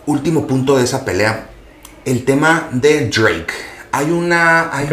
último 0.07 0.47
punto 0.47 0.77
de 0.77 0.85
esa 0.85 1.05
pelea, 1.05 1.49
el 2.05 2.25
tema 2.25 2.69
de 2.71 3.09
Drake. 3.09 3.53
Hay 3.91 4.11
una, 4.11 4.75
hay 4.77 4.87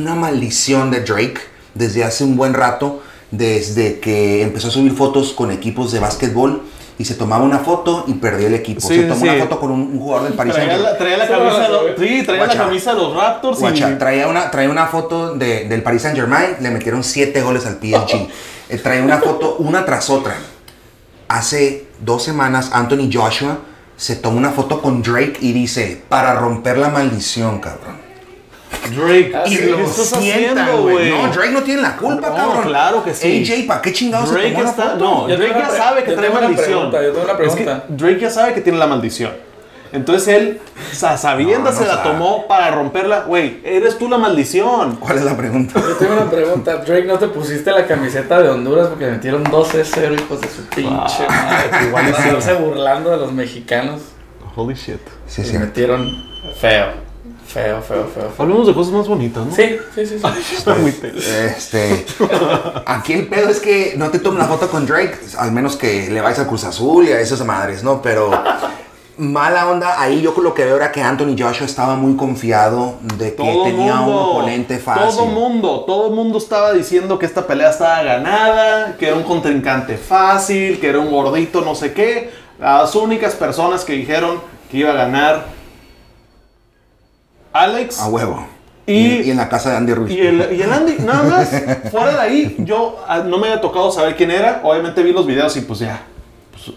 una 0.00 0.14
maldición 0.14 0.90
de 0.90 1.00
Drake 1.00 1.38
desde 1.74 2.02
hace 2.04 2.24
un 2.24 2.36
buen 2.36 2.52
rato, 2.54 3.02
desde 3.30 4.00
que 4.00 4.42
empezó 4.42 4.68
a 4.68 4.70
subir 4.70 4.92
fotos 4.92 5.32
con 5.32 5.50
equipos 5.50 5.92
de 5.92 6.00
básquetbol 6.00 6.62
y 6.98 7.04
se 7.04 7.14
tomaba 7.14 7.44
una 7.44 7.58
foto 7.60 8.04
y 8.08 8.14
perdía 8.14 8.48
el 8.48 8.54
equipo. 8.54 8.80
Sí, 8.80 8.96
se 8.96 9.02
tomó 9.02 9.20
sí. 9.20 9.28
una 9.28 9.38
foto 9.38 9.60
con 9.60 9.70
un, 9.70 9.80
un 9.82 10.00
jugador 10.00 10.24
del 10.28 10.34
Paris 10.34 10.54
Traía 10.54 10.76
la, 10.76 10.96
Saint-Germain. 10.96 10.98
traía 10.98 11.16
la 11.18 11.26
Sí, 11.26 11.32
camisa, 11.32 11.62
de 11.62 11.68
no, 11.68 11.82
los- 11.82 11.98
sí, 12.00 12.22
traía 12.26 12.46
la 12.46 12.56
camisa 12.56 12.94
de 12.94 12.98
los 13.00 13.14
Raptors 13.14 13.58
y 13.62 13.94
traía 13.98 14.26
una, 14.28 14.50
traía 14.50 14.70
una 14.70 14.86
foto 14.86 15.34
de- 15.34 15.68
del 15.68 15.82
Paris 15.82 16.02
Saint 16.02 16.16
Germain, 16.16 16.56
le 16.60 16.70
metieron 16.70 17.04
7 17.04 17.40
goles 17.42 17.66
al 17.66 17.74
PSG. 17.80 18.28
Eh, 18.70 18.76
traía 18.76 19.02
una 19.02 19.16
foto 19.16 19.56
una 19.60 19.86
tras 19.86 20.10
otra. 20.10 20.34
Hace 21.28 21.86
dos 22.00 22.22
semanas, 22.22 22.70
Anthony 22.74 23.08
Joshua 23.10 23.60
se 23.96 24.14
tomó 24.16 24.36
una 24.36 24.50
foto 24.50 24.82
con 24.82 25.02
Drake 25.02 25.38
y 25.40 25.52
dice, 25.52 26.02
para 26.08 26.34
romper 26.34 26.76
la 26.76 26.88
maldición, 26.90 27.60
cabrón. 27.60 27.97
Drake. 28.94 29.32
Ah, 29.34 29.42
Y 29.46 29.56
lo 29.70 29.76
¿Qué 29.78 29.86
sientan, 29.86 30.58
haciendo, 30.58 30.82
güey. 30.82 31.10
No, 31.10 31.28
Drake 31.28 31.50
no 31.52 31.62
tiene 31.62 31.82
la 31.82 31.96
culpa, 31.96 32.28
No, 32.30 32.36
cabrón. 32.36 32.62
claro 32.64 33.04
que 33.04 33.14
sí. 33.14 33.44
AJ, 33.46 33.66
¿para 33.66 33.82
qué 33.82 33.92
chingados 33.92 34.28
se 34.28 34.34
Drake 34.34 34.50
tomó 34.52 34.62
la 34.64 34.70
está, 34.70 34.82
foto? 34.84 34.96
no, 34.98 35.28
Yo 35.28 35.36
Drake 35.36 35.54
ya 35.58 35.70
sabe 35.70 36.04
que 36.04 36.12
trae 36.12 36.30
maldición. 36.30 36.64
pregunta, 36.66 37.02
yo 37.02 37.12
tengo 37.12 37.24
una 37.24 37.32
Es 37.32 37.54
que 37.54 37.62
pregunta. 37.64 37.84
Drake 37.88 38.20
ya 38.20 38.30
sabe 38.30 38.54
que 38.54 38.60
tiene 38.62 38.78
la 38.78 38.86
maldición. 38.86 39.32
Entonces 39.90 40.28
él, 40.28 40.60
sa- 40.92 41.16
sabiendo 41.16 41.70
No, 41.70 41.76
se 41.76 41.86
la 41.86 41.94
sabe. 41.96 42.10
tomó 42.10 42.46
para 42.46 42.70
romperla. 42.70 43.20
Güey, 43.20 43.60
eres 43.64 43.96
tú 43.96 44.06
la 44.08 44.18
maldición. 44.18 44.96
¿Cuál 44.96 45.16
es 45.16 45.24
la 45.24 45.34
pregunta? 45.34 45.80
Yo 45.80 45.96
tengo 45.96 46.12
una 46.12 46.30
pregunta. 46.30 46.76
Drake, 46.76 47.04
¿no 47.06 47.18
te 47.18 47.28
pusiste 47.28 47.70
la 47.70 47.86
camiseta 47.86 48.42
de 48.42 48.50
Honduras 48.50 48.88
porque 48.88 49.06
metieron 49.06 49.44
12-0, 49.44 50.14
hijos 50.14 50.40
de 50.42 50.48
su 50.48 50.62
pinche 50.66 51.26
madre? 51.26 51.86
igual 51.88 52.06
estarse 52.08 52.52
burlando 52.54 53.10
de 53.12 53.16
los 53.16 53.32
mexicanos. 53.32 54.02
Holy 54.56 54.74
shit. 54.74 55.00
Sí, 55.26 55.42
sí. 55.42 55.56
metieron 55.58 56.06
feo. 56.60 57.07
Feo, 57.48 57.80
feo, 57.80 58.06
feo. 58.14 58.30
Hablemos 58.38 58.66
de 58.66 58.74
cosas 58.74 58.92
más 58.92 59.08
bonitas, 59.08 59.46
¿no? 59.46 59.54
Sí, 59.54 59.78
sí, 59.94 60.06
sí. 60.06 60.18
sí. 60.18 60.54
Está 60.58 60.74
muy 60.74 60.92
te- 60.92 61.12
Este, 61.46 62.04
aquí 62.84 63.14
el 63.14 63.26
pedo 63.26 63.48
es 63.48 63.58
que 63.60 63.94
no 63.96 64.10
te 64.10 64.18
tomes 64.18 64.38
la 64.38 64.44
foto 64.46 64.68
con 64.68 64.84
Drake, 64.86 65.18
al 65.38 65.52
menos 65.52 65.76
que 65.76 66.10
le 66.10 66.20
vayas 66.20 66.40
a 66.40 66.46
Cruz 66.46 66.64
Azul 66.64 67.08
y 67.08 67.12
a 67.12 67.20
esas 67.20 67.42
madres, 67.46 67.82
¿no? 67.82 68.02
Pero 68.02 68.30
mala 69.16 69.66
onda, 69.68 70.00
ahí 70.00 70.20
yo 70.20 70.34
lo 70.42 70.52
que 70.52 70.64
veo 70.66 70.76
era 70.76 70.92
que 70.92 71.02
Anthony 71.02 71.34
Joshua 71.38 71.66
estaba 71.66 71.96
muy 71.96 72.16
confiado 72.16 72.96
de 73.16 73.30
que 73.34 73.42
Todo 73.42 73.64
tenía 73.64 74.00
un 74.02 74.12
oponente 74.12 74.78
fácil. 74.78 75.16
Todo 75.16 75.26
mundo, 75.26 75.84
todo 75.86 76.10
mundo 76.10 76.36
estaba 76.38 76.72
diciendo 76.74 77.18
que 77.18 77.24
esta 77.26 77.46
pelea 77.46 77.70
estaba 77.70 78.02
ganada, 78.02 78.96
que 78.98 79.06
era 79.08 79.16
un 79.16 79.22
contrincante 79.24 79.96
fácil, 79.96 80.78
que 80.78 80.88
era 80.90 80.98
un 81.00 81.10
gordito, 81.10 81.62
no 81.62 81.74
sé 81.74 81.94
qué. 81.94 82.30
Las 82.60 82.94
únicas 82.94 83.34
personas 83.34 83.84
que 83.86 83.94
dijeron 83.94 84.40
que 84.70 84.76
iba 84.76 84.90
a 84.90 84.94
ganar 84.94 85.46
Alex 87.52 88.00
A 88.00 88.08
huevo. 88.08 88.46
Y- 88.86 88.92
Y, 88.92 89.20
y 89.22 89.30
en 89.30 89.36
la 89.36 89.48
casa 89.50 89.70
de 89.70 89.76
Andy 89.76 89.92
Ruiz. 89.94 90.12
y 90.14 90.20
el, 90.20 90.48
y 90.56 90.62
el 90.62 90.72
Andy, 90.72 90.96
nada 91.04 91.22
más. 91.24 91.50
Fuera 91.90 92.12
de 92.12 92.20
ahí, 92.20 92.56
yo 92.60 93.04
ah, 93.06 93.18
no 93.18 93.36
me 93.38 93.48
había 93.48 93.60
tocado 93.60 93.90
saber 93.92 94.16
quién 94.16 94.30
era. 94.30 94.60
Obviamente 94.64 95.02
vi 95.02 95.12
los 95.12 95.26
videos 95.26 95.54
y 95.56 95.60
pues 95.62 95.80
ya. 95.80 96.00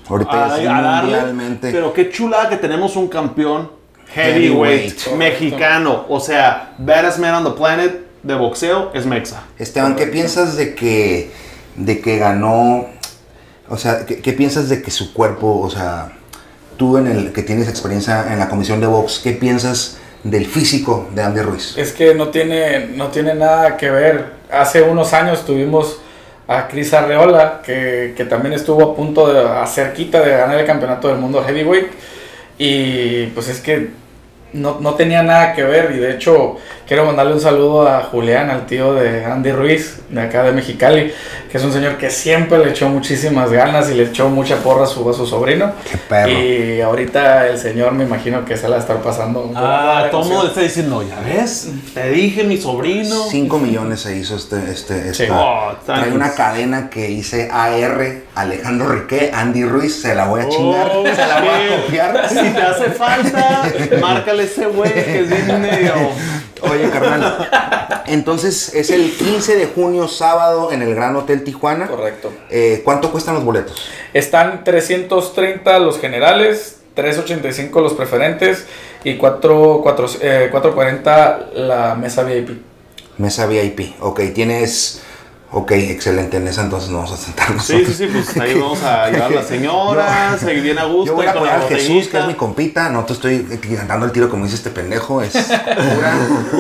Ahorita 0.10 0.32
ya 0.32 0.54
a, 0.56 0.58
sí, 0.58 0.66
a 0.68 0.82
darle. 0.82 1.12
mundialmente. 1.12 1.72
Pero 1.72 1.94
qué 1.94 2.10
chulada 2.10 2.50
que 2.50 2.58
tenemos 2.58 2.96
un 2.96 3.08
campeón 3.08 3.72
heavyweight, 4.14 5.00
Heavyweight. 5.00 5.18
mexicano. 5.18 6.06
O 6.10 6.20
sea, 6.20 6.74
baddest 6.78 7.18
man 7.20 7.34
on 7.36 7.44
the 7.46 7.58
planet 7.58 8.02
de 8.24 8.36
boxeo 8.36 8.92
es 8.94 9.06
Mexa. 9.06 9.44
Esteban, 9.58 9.96
¿qué 9.96 10.08
piensas 10.08 10.56
de 10.58 10.76
que, 10.76 11.32
de 11.78 12.02
que 12.02 12.18
ganó? 12.18 12.86
O 13.70 13.78
sea, 13.78 14.06
¿qué, 14.06 14.18
qué 14.22 14.34
piensas 14.34 14.68
de 14.68 14.82
que 14.82 14.92
su 14.92 15.14
cuerpo, 15.14 15.60
o 15.62 15.70
sea, 15.70 16.12
tú 16.78 16.98
en 16.98 17.08
el 17.08 17.32
que 17.32 17.42
tienes 17.42 17.70
experiencia 17.70 18.32
en 18.34 18.38
la 18.40 18.50
comisión 18.50 18.82
de 18.82 18.88
box, 18.88 19.20
¿qué 19.24 19.32
piensas 19.32 19.98
del 20.24 20.46
físico 20.46 21.10
de 21.14 21.24
Andy 21.24 21.42
Ruiz? 21.42 21.78
Es 21.78 21.92
que 21.92 22.14
no 22.14 22.30
tiene, 22.30 22.88
no 22.88 23.08
tiene 23.08 23.34
nada 23.34 23.78
que 23.78 23.90
ver. 23.90 24.26
Hace 24.52 24.82
unos 24.82 25.14
años 25.14 25.46
tuvimos 25.46 26.00
a 26.48 26.68
Cris 26.68 26.94
Arreola, 26.94 27.62
que, 27.64 28.14
que 28.16 28.26
también 28.26 28.54
estuvo 28.54 28.92
a 28.92 28.96
punto 28.96 29.32
de, 29.32 29.40
a 29.40 29.66
cerquita 29.68 30.22
de 30.22 30.32
ganar 30.32 30.60
el 30.60 30.66
campeonato 30.66 31.08
del 31.08 31.18
mundo 31.18 31.44
heavyweight. 31.44 31.88
Y 32.58 33.28
pues 33.28 33.48
es 33.48 33.60
que 33.60 34.01
no, 34.54 34.80
no 34.80 34.94
tenía 34.96 35.24
nada 35.24 35.54
que 35.54 35.64
ver. 35.64 35.92
Y 35.96 36.00
de 36.00 36.12
hecho, 36.12 36.58
quiero 36.88 37.06
mandarle 37.06 37.34
un 37.34 37.40
saludo 37.42 37.88
a 37.88 38.02
Julián, 38.04 38.50
al 38.50 38.66
tío 38.66 38.94
de 38.94 39.24
Andy 39.26 39.52
Ruiz, 39.52 40.00
de 40.10 40.22
acá 40.22 40.44
de 40.44 40.52
Mexicali, 40.52 41.12
que 41.52 41.58
es 41.58 41.64
un 41.64 41.72
señor 41.72 41.98
que 41.98 42.10
siempre 42.10 42.58
le 42.60 42.72
echó 42.72 42.90
muchísimas 42.90 43.52
ganas 43.52 43.90
y 43.90 43.94
le 43.94 44.04
echó 44.04 44.30
mucha 44.30 44.58
porra 44.58 44.84
a 44.84 44.88
su, 44.88 45.10
a 45.10 45.14
su 45.14 45.26
sobrino. 45.26 45.72
Qué 45.90 45.98
perro. 45.98 46.32
Y 46.32 46.82
ahorita 46.82 47.48
el 47.48 47.58
señor 47.58 47.94
me 47.94 48.04
imagino 48.04 48.44
que 48.46 48.56
se 48.58 48.64
la 48.64 48.72
va 48.72 48.76
a 48.78 48.80
estar 48.80 48.98
pasando. 49.02 49.42
un 49.44 49.54
poco 49.54 49.60
Ah, 49.64 50.04
de 50.06 50.10
todo 50.10 50.22
el 50.24 50.28
mundo 50.30 50.48
está 50.48 50.62
diciendo, 50.62 51.04
ya 51.04 51.20
ves, 51.22 51.70
te 51.94 52.10
dije 52.10 52.44
mi 52.44 52.58
sobrino. 52.58 53.16
5 53.30 53.60
millones 53.60 54.02
se 54.02 54.18
hizo 54.18 54.36
este, 54.36 54.58
este, 54.72 55.14
Sí. 55.14 55.24
esta- 55.24 55.42
Oh, 55.42 55.74
trae 55.86 56.12
una 56.12 56.34
cadena 56.34 56.90
que 56.90 57.08
dice 57.08 57.50
AR, 57.52 58.22
Alejandro 58.36 58.90
Riquet, 58.90 59.34
Andy 59.34 59.64
Ruiz, 59.66 60.02
se 60.02 60.14
la 60.16 60.26
voy 60.26 60.42
a 60.42 60.50
chingar, 60.50 60.92
Oh, 60.94 61.04
se 61.06 61.16
la 61.28 61.42
voy 61.42 61.50
a 61.50 61.82
copiar. 61.86 62.30
Si 62.30 62.36
te 62.50 62.62
hace 62.62 62.86
falta, 62.92 63.64
márcale 64.02 64.41
ese 64.44 64.66
güey 64.68 64.94
que 64.94 65.20
es 65.20 65.30
bien 65.30 65.62
medio. 65.62 65.94
Oye, 66.62 66.90
carnal, 66.92 67.50
entonces 68.06 68.76
es 68.76 68.92
el 68.92 69.12
15 69.12 69.56
de 69.56 69.66
junio, 69.66 70.08
sábado, 70.08 70.72
en 70.72 70.82
el 70.82 70.94
Gran 70.94 71.16
Hotel 71.16 71.44
Tijuana. 71.44 71.88
Correcto. 71.88 72.32
Eh, 72.50 72.82
¿Cuánto 72.86 73.12
cuestan 73.12 73.36
los 73.36 73.44
boletos? 73.44 73.90
Están 74.14 74.64
330 74.64 75.80
los 75.80 76.00
generales, 76.00 76.82
385 76.94 77.82
los 77.82 77.94
preferentes 77.94 78.66
y 79.04 79.18
4, 79.18 79.80
4, 79.82 80.06
eh, 80.22 80.48
440 80.52 81.50
la 81.56 81.96
mesa 81.96 82.24
VIP. 82.24 82.62
Mesa 83.18 83.48
VIP. 83.48 83.96
Ok, 84.02 84.22
tienes. 84.34 85.02
Ok, 85.54 85.72
excelente. 85.72 86.38
En 86.38 86.48
esa 86.48 86.62
entonces 86.64 86.90
nos 86.90 87.04
vamos 87.04 87.20
a 87.20 87.24
sentar 87.26 87.48
Sí, 87.48 87.54
nosotros. 87.74 87.88
sí, 87.88 87.94
sí, 87.94 88.08
pues 88.08 88.38
ahí 88.38 88.54
vamos 88.60 88.82
a 88.84 89.10
llevar 89.12 89.32
a 89.34 89.36
la 89.36 89.44
señora, 89.44 90.38
seguir 90.40 90.64
bien 90.64 90.80
a 90.80 90.86
gusto. 90.86 91.08
Yo 91.08 91.16
voy 91.16 91.26
a 91.26 91.32
apoyar 91.32 91.60
a 91.62 91.68
Jesús, 91.68 92.08
que 92.08 92.20
es 92.20 92.26
mi 92.26 92.36
compita. 92.36 92.88
No 92.90 93.04
te 93.04 93.12
estoy 93.14 93.46
dando 93.88 94.06
el 94.06 94.14
tiro 94.14 94.30
como 94.30 94.46
dice 94.46 94.56
este 94.56 94.70
pendejo. 94.70 95.22
Es 95.22 95.34
pura. 95.34 96.14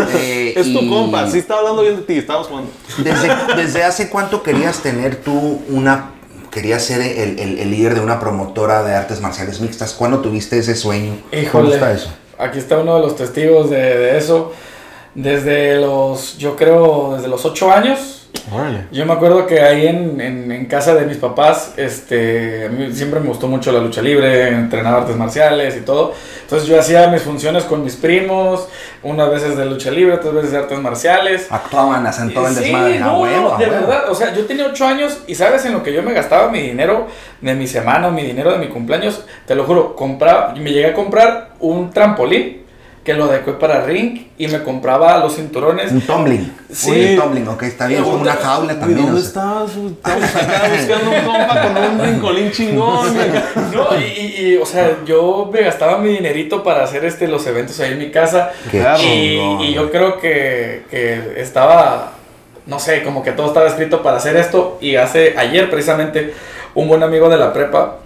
Eh, 0.13 0.53
Es 0.57 0.73
tu 0.73 0.79
y 0.81 0.89
compa, 0.89 1.29
sí 1.29 1.37
está 1.39 1.57
hablando 1.59 1.83
bien 1.83 1.95
de 1.95 2.01
ti, 2.01 2.17
estamos 2.17 2.47
jugando. 2.47 2.69
Desde, 2.97 3.29
¿Desde 3.55 3.83
hace 3.85 4.09
cuánto 4.09 4.43
querías 4.43 4.79
tener 4.79 5.15
tú 5.17 5.61
una. 5.69 6.11
Querías 6.51 6.83
ser 6.83 6.99
el, 7.01 7.39
el- 7.39 7.59
el 7.59 7.71
líder 7.71 7.95
de 7.95 8.01
una 8.01 8.19
promotora 8.19 8.83
de 8.83 8.93
artes 8.93 9.21
marciales 9.21 9.61
mixtas? 9.61 9.93
¿Cuándo 9.93 10.19
tuviste 10.19 10.57
ese 10.57 10.75
sueño? 10.75 11.13
¿Cómo 11.31 11.41
Híjole, 11.41 11.73
está 11.75 11.93
eso? 11.93 12.11
aquí 12.37 12.59
está 12.59 12.77
uno 12.79 12.95
de 12.95 13.01
los 13.03 13.15
testigos 13.15 13.69
de, 13.69 13.77
de 13.77 14.17
eso. 14.17 14.51
Desde 15.15 15.79
los, 15.79 16.37
yo 16.37 16.57
creo, 16.57 17.13
desde 17.15 17.29
los 17.29 17.45
8 17.45 17.71
años. 17.71 18.20
Órale. 18.53 18.85
Yo 18.91 19.05
me 19.05 19.13
acuerdo 19.13 19.45
que 19.47 19.61
ahí 19.61 19.87
en, 19.87 20.19
en- 20.19 20.51
en 20.51 20.65
casa 20.65 20.93
de 20.95 21.05
mis 21.05 21.17
papás, 21.17 21.73
este, 21.77 22.65
a 22.65 22.69
mí 22.69 22.91
siempre 22.93 23.19
me 23.19 23.27
gustó 23.27 23.47
mucho 23.47 23.71
la 23.71 23.79
lucha 23.79 24.01
libre, 24.01 24.49
entrenar 24.49 24.93
artes 24.95 25.15
marciales 25.15 25.77
y 25.77 25.81
todo. 25.81 26.13
Entonces 26.41 26.67
yo 26.67 26.77
hacía 26.79 27.07
mis 27.07 27.21
funciones 27.21 27.63
con 27.63 27.83
mis 27.83 27.95
primos, 27.95 28.67
unas 29.03 29.29
veces 29.31 29.55
de 29.57 29.65
lucha 29.65 29.89
libre, 29.91 30.15
otras 30.15 30.33
veces 30.33 30.51
de 30.51 30.57
artes 30.57 30.79
marciales. 30.79 31.47
Actuaban, 31.49 32.05
hacen 32.05 32.33
todo 32.33 32.47
el 32.47 32.53
Sí, 32.55 32.63
desmadre. 32.63 32.97
a 32.97 32.99
no, 33.01 33.21
huevo, 33.21 33.41
no, 33.49 33.55
a 33.55 33.57
de 33.57 33.65
huevo. 33.69 33.81
verdad, 33.87 34.09
o 34.09 34.15
sea, 34.15 34.33
yo 34.33 34.45
tenía 34.45 34.65
8 34.65 34.85
años 34.85 35.19
y 35.27 35.35
sabes 35.35 35.63
en 35.65 35.73
lo 35.73 35.83
que 35.83 35.93
yo 35.93 36.01
me 36.03 36.11
gastaba 36.13 36.51
mi 36.51 36.61
dinero 36.61 37.07
de 37.39 37.53
mi 37.53 37.67
semana, 37.67 38.09
mi 38.09 38.23
dinero 38.23 38.51
de 38.51 38.57
mi 38.57 38.67
cumpleaños, 38.67 39.23
te 39.45 39.55
lo 39.55 39.63
juro, 39.65 39.95
compraba, 39.95 40.53
me 40.55 40.71
llegué 40.71 40.87
a 40.87 40.93
comprar 40.93 41.51
un 41.59 41.91
trampolín 41.91 42.60
que 43.03 43.15
lo 43.15 43.23
adecué 43.25 43.53
para 43.53 43.81
ring 43.83 44.27
y 44.37 44.47
me 44.47 44.61
compraba 44.61 45.17
los 45.17 45.35
cinturones. 45.35 45.91
Un 45.91 46.01
tumbling. 46.01 46.53
Sí. 46.71 47.15
Un 47.15 47.21
tumbling, 47.21 47.47
ok, 47.47 47.63
está 47.63 47.87
bien. 47.87 48.03
Como 48.03 48.17
una 48.17 48.33
jaula 48.33 48.73
¿Y 48.73 48.75
también. 48.75 49.01
dónde 49.07 49.19
o 49.19 49.23
sea. 49.23 49.27
estás? 49.27 49.71
Estamos 49.75 50.35
acá 50.35 50.69
buscando 50.69 51.09
un 51.09 51.25
compa 51.25 51.61
con 51.63 51.77
un 51.83 51.97
brincolín 51.97 52.51
chingón. 52.51 53.07
No, 53.73 53.87
y, 53.99 54.03
y- 54.03 54.45
y, 54.53 54.57
o 54.57 54.65
sea, 54.67 54.97
yo 55.05 55.49
me 55.51 55.61
gastaba 55.61 55.97
mi 55.97 56.09
dinerito 56.09 56.63
para 56.63 56.83
hacer 56.83 57.03
este, 57.05 57.27
los 57.27 57.45
eventos 57.47 57.79
ahí 57.79 57.93
en 57.93 57.97
mi 57.99 58.11
casa. 58.11 58.51
Qué 58.69 58.79
Claro. 58.79 59.01
Y, 59.01 59.05
chingón. 59.05 59.61
y 59.61 59.73
yo 59.73 59.91
creo 59.91 60.19
que, 60.19 60.83
que 60.91 61.33
estaba, 61.37 62.11
no 62.67 62.77
sé, 62.79 63.01
como 63.01 63.23
que 63.23 63.31
todo 63.31 63.47
estaba 63.47 63.65
escrito 63.67 64.03
para 64.03 64.17
hacer 64.17 64.35
esto. 64.35 64.77
Y 64.79 64.97
hace 64.97 65.33
ayer 65.39 65.71
precisamente 65.71 66.35
un 66.75 66.87
buen 66.87 67.01
amigo 67.01 67.29
de 67.29 67.37
la 67.37 67.51
prepa 67.51 67.97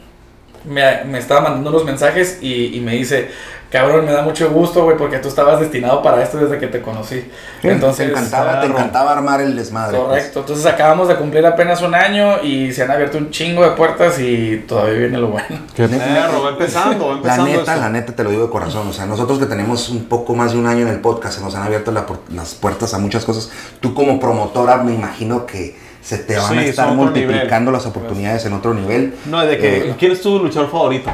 me, 0.68 1.04
me 1.06 1.20
estaba 1.20 1.42
mandando 1.42 1.70
unos 1.70 1.86
mensajes 1.86 2.40
y, 2.42 2.76
y 2.76 2.82
me 2.82 2.94
dice, 2.94 3.30
cabrón, 3.72 4.06
me 4.06 4.12
da 4.14 4.22
mucho 4.22 4.50
gusto, 4.52 4.84
güey, 4.84 4.96
porque 4.98 5.18
tú 5.18 5.28
estabas 5.28 5.60
destinado 5.60 6.02
para 6.02 6.24
esto 6.24 6.38
desde 6.38 6.58
que 6.60 6.68
te 6.68 6.82
conocí. 6.82 7.30
Entonces, 7.62 8.06
te 8.08 8.12
encantaba, 8.12 8.62
te 8.62 8.68
encantaba 8.68 9.12
armar 9.12 9.42
el 9.42 9.56
desmadre. 9.56 9.98
pues. 9.98 10.08
Correcto, 10.08 10.40
entonces 10.42 10.66
acabamos 10.66 11.08
de 11.08 11.16
cumplir 11.16 11.46
apenas 11.46 11.82
un 11.82 11.94
año 11.96 12.42
y 12.44 12.72
se 12.72 12.84
han 12.84 12.92
abierto 12.92 13.18
un 13.18 13.32
chingo 13.32 13.64
de 13.64 13.72
puertas 13.72 14.20
y 14.20 14.64
todavía 14.68 14.94
viene 15.00 15.18
lo 15.18 15.28
bueno. 15.28 15.60
Qué 15.76 15.88
va 15.88 16.50
empezando, 16.50 17.08
va 17.08 17.12
La 17.14 17.18
empezando. 17.18 17.46
neta, 17.46 17.60
esto. 17.74 17.76
la 17.82 17.90
neta 17.90 18.16
te 18.16 18.24
lo 18.24 18.30
digo 18.30 18.44
de 18.46 18.50
corazón. 18.50 18.88
O 18.88 18.94
sea, 18.94 19.06
nosotros 19.06 19.40
que 19.40 19.46
tenemos 19.46 19.90
un 19.90 20.06
poco 20.06 20.36
más 20.36 20.54
de 20.54 20.60
un 20.60 20.68
año 20.68 20.82
en 20.84 20.90
el 20.90 21.00
podcast, 21.02 21.38
se 21.38 21.44
nos 21.44 21.56
han 21.56 21.64
abierto 21.64 21.92
la 21.92 22.06
las 22.34 22.54
puertas 22.56 22.94
a 22.94 23.00
muchas 23.00 23.26
cosas. 23.26 23.52
Tú 23.82 23.94
como 23.94 24.20
promotora, 24.20 24.78
me 24.78 24.94
imagino 24.94 25.46
que 25.46 25.76
se 26.06 26.20
te 26.20 26.38
van 26.38 26.52
Sí, 26.54 26.58
a 26.60 26.64
estar 26.66 26.92
multiplicando 26.94 27.72
las 27.72 27.86
oportunidades 27.88 28.46
en 28.46 28.54
otro 28.54 28.74
nivel. 28.76 29.16
No, 29.26 29.42
de 29.46 29.58
que. 29.58 29.78
Eh, 29.90 29.96
¿Quién 29.98 30.12
es 30.12 30.22
tu 30.22 30.38
luchador 30.40 30.70
favorito? 30.70 31.10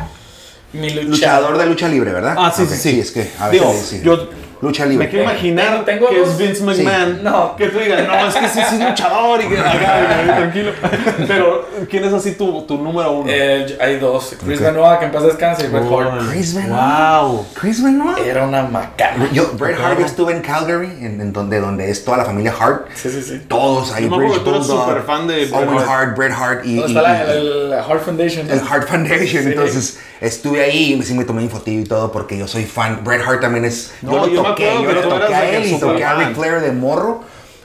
Mi 0.74 0.90
lucha- 0.90 1.08
luchador 1.10 1.58
de 1.58 1.66
lucha 1.66 1.88
libre, 1.88 2.12
¿verdad? 2.12 2.36
Ah, 2.38 2.52
sí, 2.56 2.66
sí, 2.66 2.76
sí. 2.76 3.00
es 3.00 3.12
que 3.12 3.32
a 3.40 3.50
Digo, 3.50 3.68
veces 3.72 3.86
sí. 3.88 4.02
yo- 4.04 4.30
lucha 4.62 4.84
Me 4.86 4.92
libre. 4.92 5.10
quiero 5.10 5.24
imaginar 5.26 5.70
Tengo- 5.70 5.86
tengo 5.86 6.10
que 6.10 6.20
dos- 6.20 6.30
es 6.30 6.38
Vince 6.38 6.64
McMahon. 6.64 7.16
Sí. 7.16 7.20
No. 7.24 7.56
Que 7.56 7.68
tú 7.70 7.80
digas, 7.80 8.08
no, 8.08 8.28
es 8.28 8.36
que 8.36 8.48
sí, 8.48 8.60
sí 8.70 8.76
es 8.76 8.90
luchador 8.90 9.42
y 9.42 9.48
que 9.48 9.58
acá, 9.60 10.26
tranquilo. 10.38 10.72
Pero, 11.28 11.68
¿quién 11.90 12.04
es 12.06 12.14
así 12.14 12.34
tu, 12.34 12.62
tu 12.64 12.78
número 12.78 13.12
uno? 13.12 13.30
Eh, 13.32 13.78
hay 13.82 13.98
dos, 14.00 14.36
Chris. 14.44 14.60
Benoit, 14.62 15.00
que 15.00 15.06
en 15.06 15.12
paz 15.12 15.24
descanse, 15.24 15.66
y 15.66 15.70
Bret 15.70 15.84
Hart. 15.84 16.30
Chris 16.30 16.54
Benoit. 16.56 16.72
Wow. 16.80 17.46
Chris 17.60 17.84
Benoit. 17.84 18.18
Era 18.20 18.46
una 18.46 18.64
macana. 18.64 19.28
Yo, 19.32 19.52
Bret 19.58 19.78
Hart, 19.80 20.00
yo 20.00 20.06
estuve 20.06 20.34
en 20.34 20.42
Calgary, 20.42 20.92
en, 21.02 21.20
en 21.22 21.34
donde, 21.34 21.60
donde 21.60 21.90
es 21.90 22.04
toda 22.06 22.18
la 22.18 22.26
familia 22.26 22.54
Hart. 22.60 22.88
Sí, 22.96 23.10
sí, 23.10 23.22
sí. 23.22 23.42
Todos 23.48 23.92
ahí, 23.94 24.04
Yo 24.04 24.10
me 24.10 24.16
acuerdo 24.18 24.30
British 24.34 24.44
que 24.44 24.50
tú 24.50 24.56
eres 24.56 24.68
súper 24.68 25.02
fan 25.04 25.28
de 25.28 25.36
Bret 25.46 25.54
Owen 25.54 25.70
Hart. 25.80 25.88
Hart, 25.90 26.18
Bret 26.18 26.32
Hart 26.34 26.66
y, 26.66 26.76
¿Dónde 26.78 26.92
y- 26.94 26.96
está 26.98 27.02
la, 27.02 27.34
y- 27.34 27.38
el, 27.38 27.74
Heart 27.88 28.02
Foundation? 28.04 28.50
el 28.50 28.62
Hart 28.70 28.88
Foundation. 28.88 29.28
Sí. 29.44 29.50
Entonces 29.50 30.00
estuve 30.22 30.62
ahí 30.64 30.94
y 30.94 31.04
sí 31.04 31.14
me 31.16 31.24
tomé 31.24 31.42
mi 31.42 31.50
fotillo 31.50 31.82
y 31.82 31.86
todo 31.86 32.12
porque 32.12 32.38
yo 32.38 32.48
soy 32.48 32.66
fan. 32.66 33.00
Bret 33.04 33.22
Hart 33.26 33.42
también 33.42 33.66
es. 33.66 33.94
No, 34.02 34.12
yo 34.12 34.18
lo 34.20 34.28
yo 34.28 34.44
yo 34.60 34.88
que 34.88 34.94
lo 34.94 35.02
tú 35.02 35.10
toqué 35.10 35.36
a 35.36 35.50
él 35.50 35.66
y 35.66 35.80
toqué 35.80 36.04
a. 36.06 36.14
Ric 36.16 36.36
Flair 36.36 36.62
de 36.62 36.72
morro. 36.72 37.24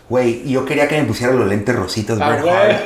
Güey, 0.09 0.43
y 0.45 0.53
yo 0.53 0.65
quería 0.65 0.87
que 0.87 0.97
me 1.01 1.05
pusiera 1.05 1.33
los 1.33 1.49
lentes 1.49 1.75
rositas, 1.75 2.17
Ah. 2.21 2.27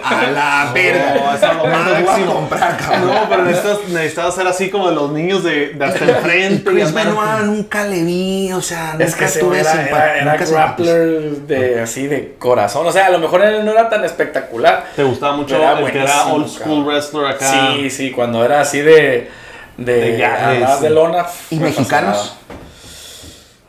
A 0.02 0.22
la 0.30 0.70
verga. 0.74 1.14
No, 1.14 1.90
los 1.90 2.02
voy 2.02 2.22
a 2.22 2.26
comprar, 2.32 2.76
cabrón. 2.78 3.06
No, 3.14 3.28
pero 3.28 3.44
necesitas, 3.44 3.78
necesitas 3.90 4.34
ser 4.34 4.46
así 4.46 4.70
como 4.70 4.88
de 4.88 4.94
los 4.94 5.12
niños 5.12 5.44
de, 5.44 5.74
de 5.74 5.84
hasta 5.84 6.02
el 6.02 6.14
frente. 6.16 6.70
Chris 6.70 6.94
Benoit 6.94 7.42
nunca 7.44 7.84
le 7.84 8.04
vi, 8.04 8.50
o 8.54 8.62
sea, 8.62 8.96
Es 8.98 9.12
nunca 9.12 9.30
que 9.30 9.38
tuve 9.38 9.60
era, 9.60 9.70
simpa- 9.70 9.86
era, 9.88 10.16
era 10.22 10.32
nunca 10.32 10.44
grappler 10.50 11.30
de, 11.42 11.80
así 11.82 12.06
de 12.06 12.36
corazón. 12.38 12.86
O 12.86 12.92
sea, 12.92 13.08
a 13.08 13.10
lo 13.10 13.18
mejor 13.18 13.42
él 13.42 13.66
no 13.66 13.72
era 13.72 13.90
tan 13.90 14.02
espectacular. 14.02 14.86
Te 14.96 15.02
gustaba 15.04 15.36
mucho 15.36 15.56
era 15.56 15.78
el 15.78 15.90
que 15.92 15.98
era 16.02 16.22
buenísimo, 16.24 16.34
old 16.36 16.48
school 16.48 16.84
wrestler 16.86 17.26
acá. 17.26 17.50
Sí, 17.74 17.90
sí, 17.90 18.10
cuando 18.12 18.42
era 18.42 18.62
así 18.62 18.80
de. 18.80 19.30
De, 19.76 19.92
De 19.94 20.66
de 20.80 20.90
lona. 20.90 21.26
¿Y 21.50 21.56
no 21.56 21.64
mexicanos? 21.64 22.16
pasaba 22.16 22.59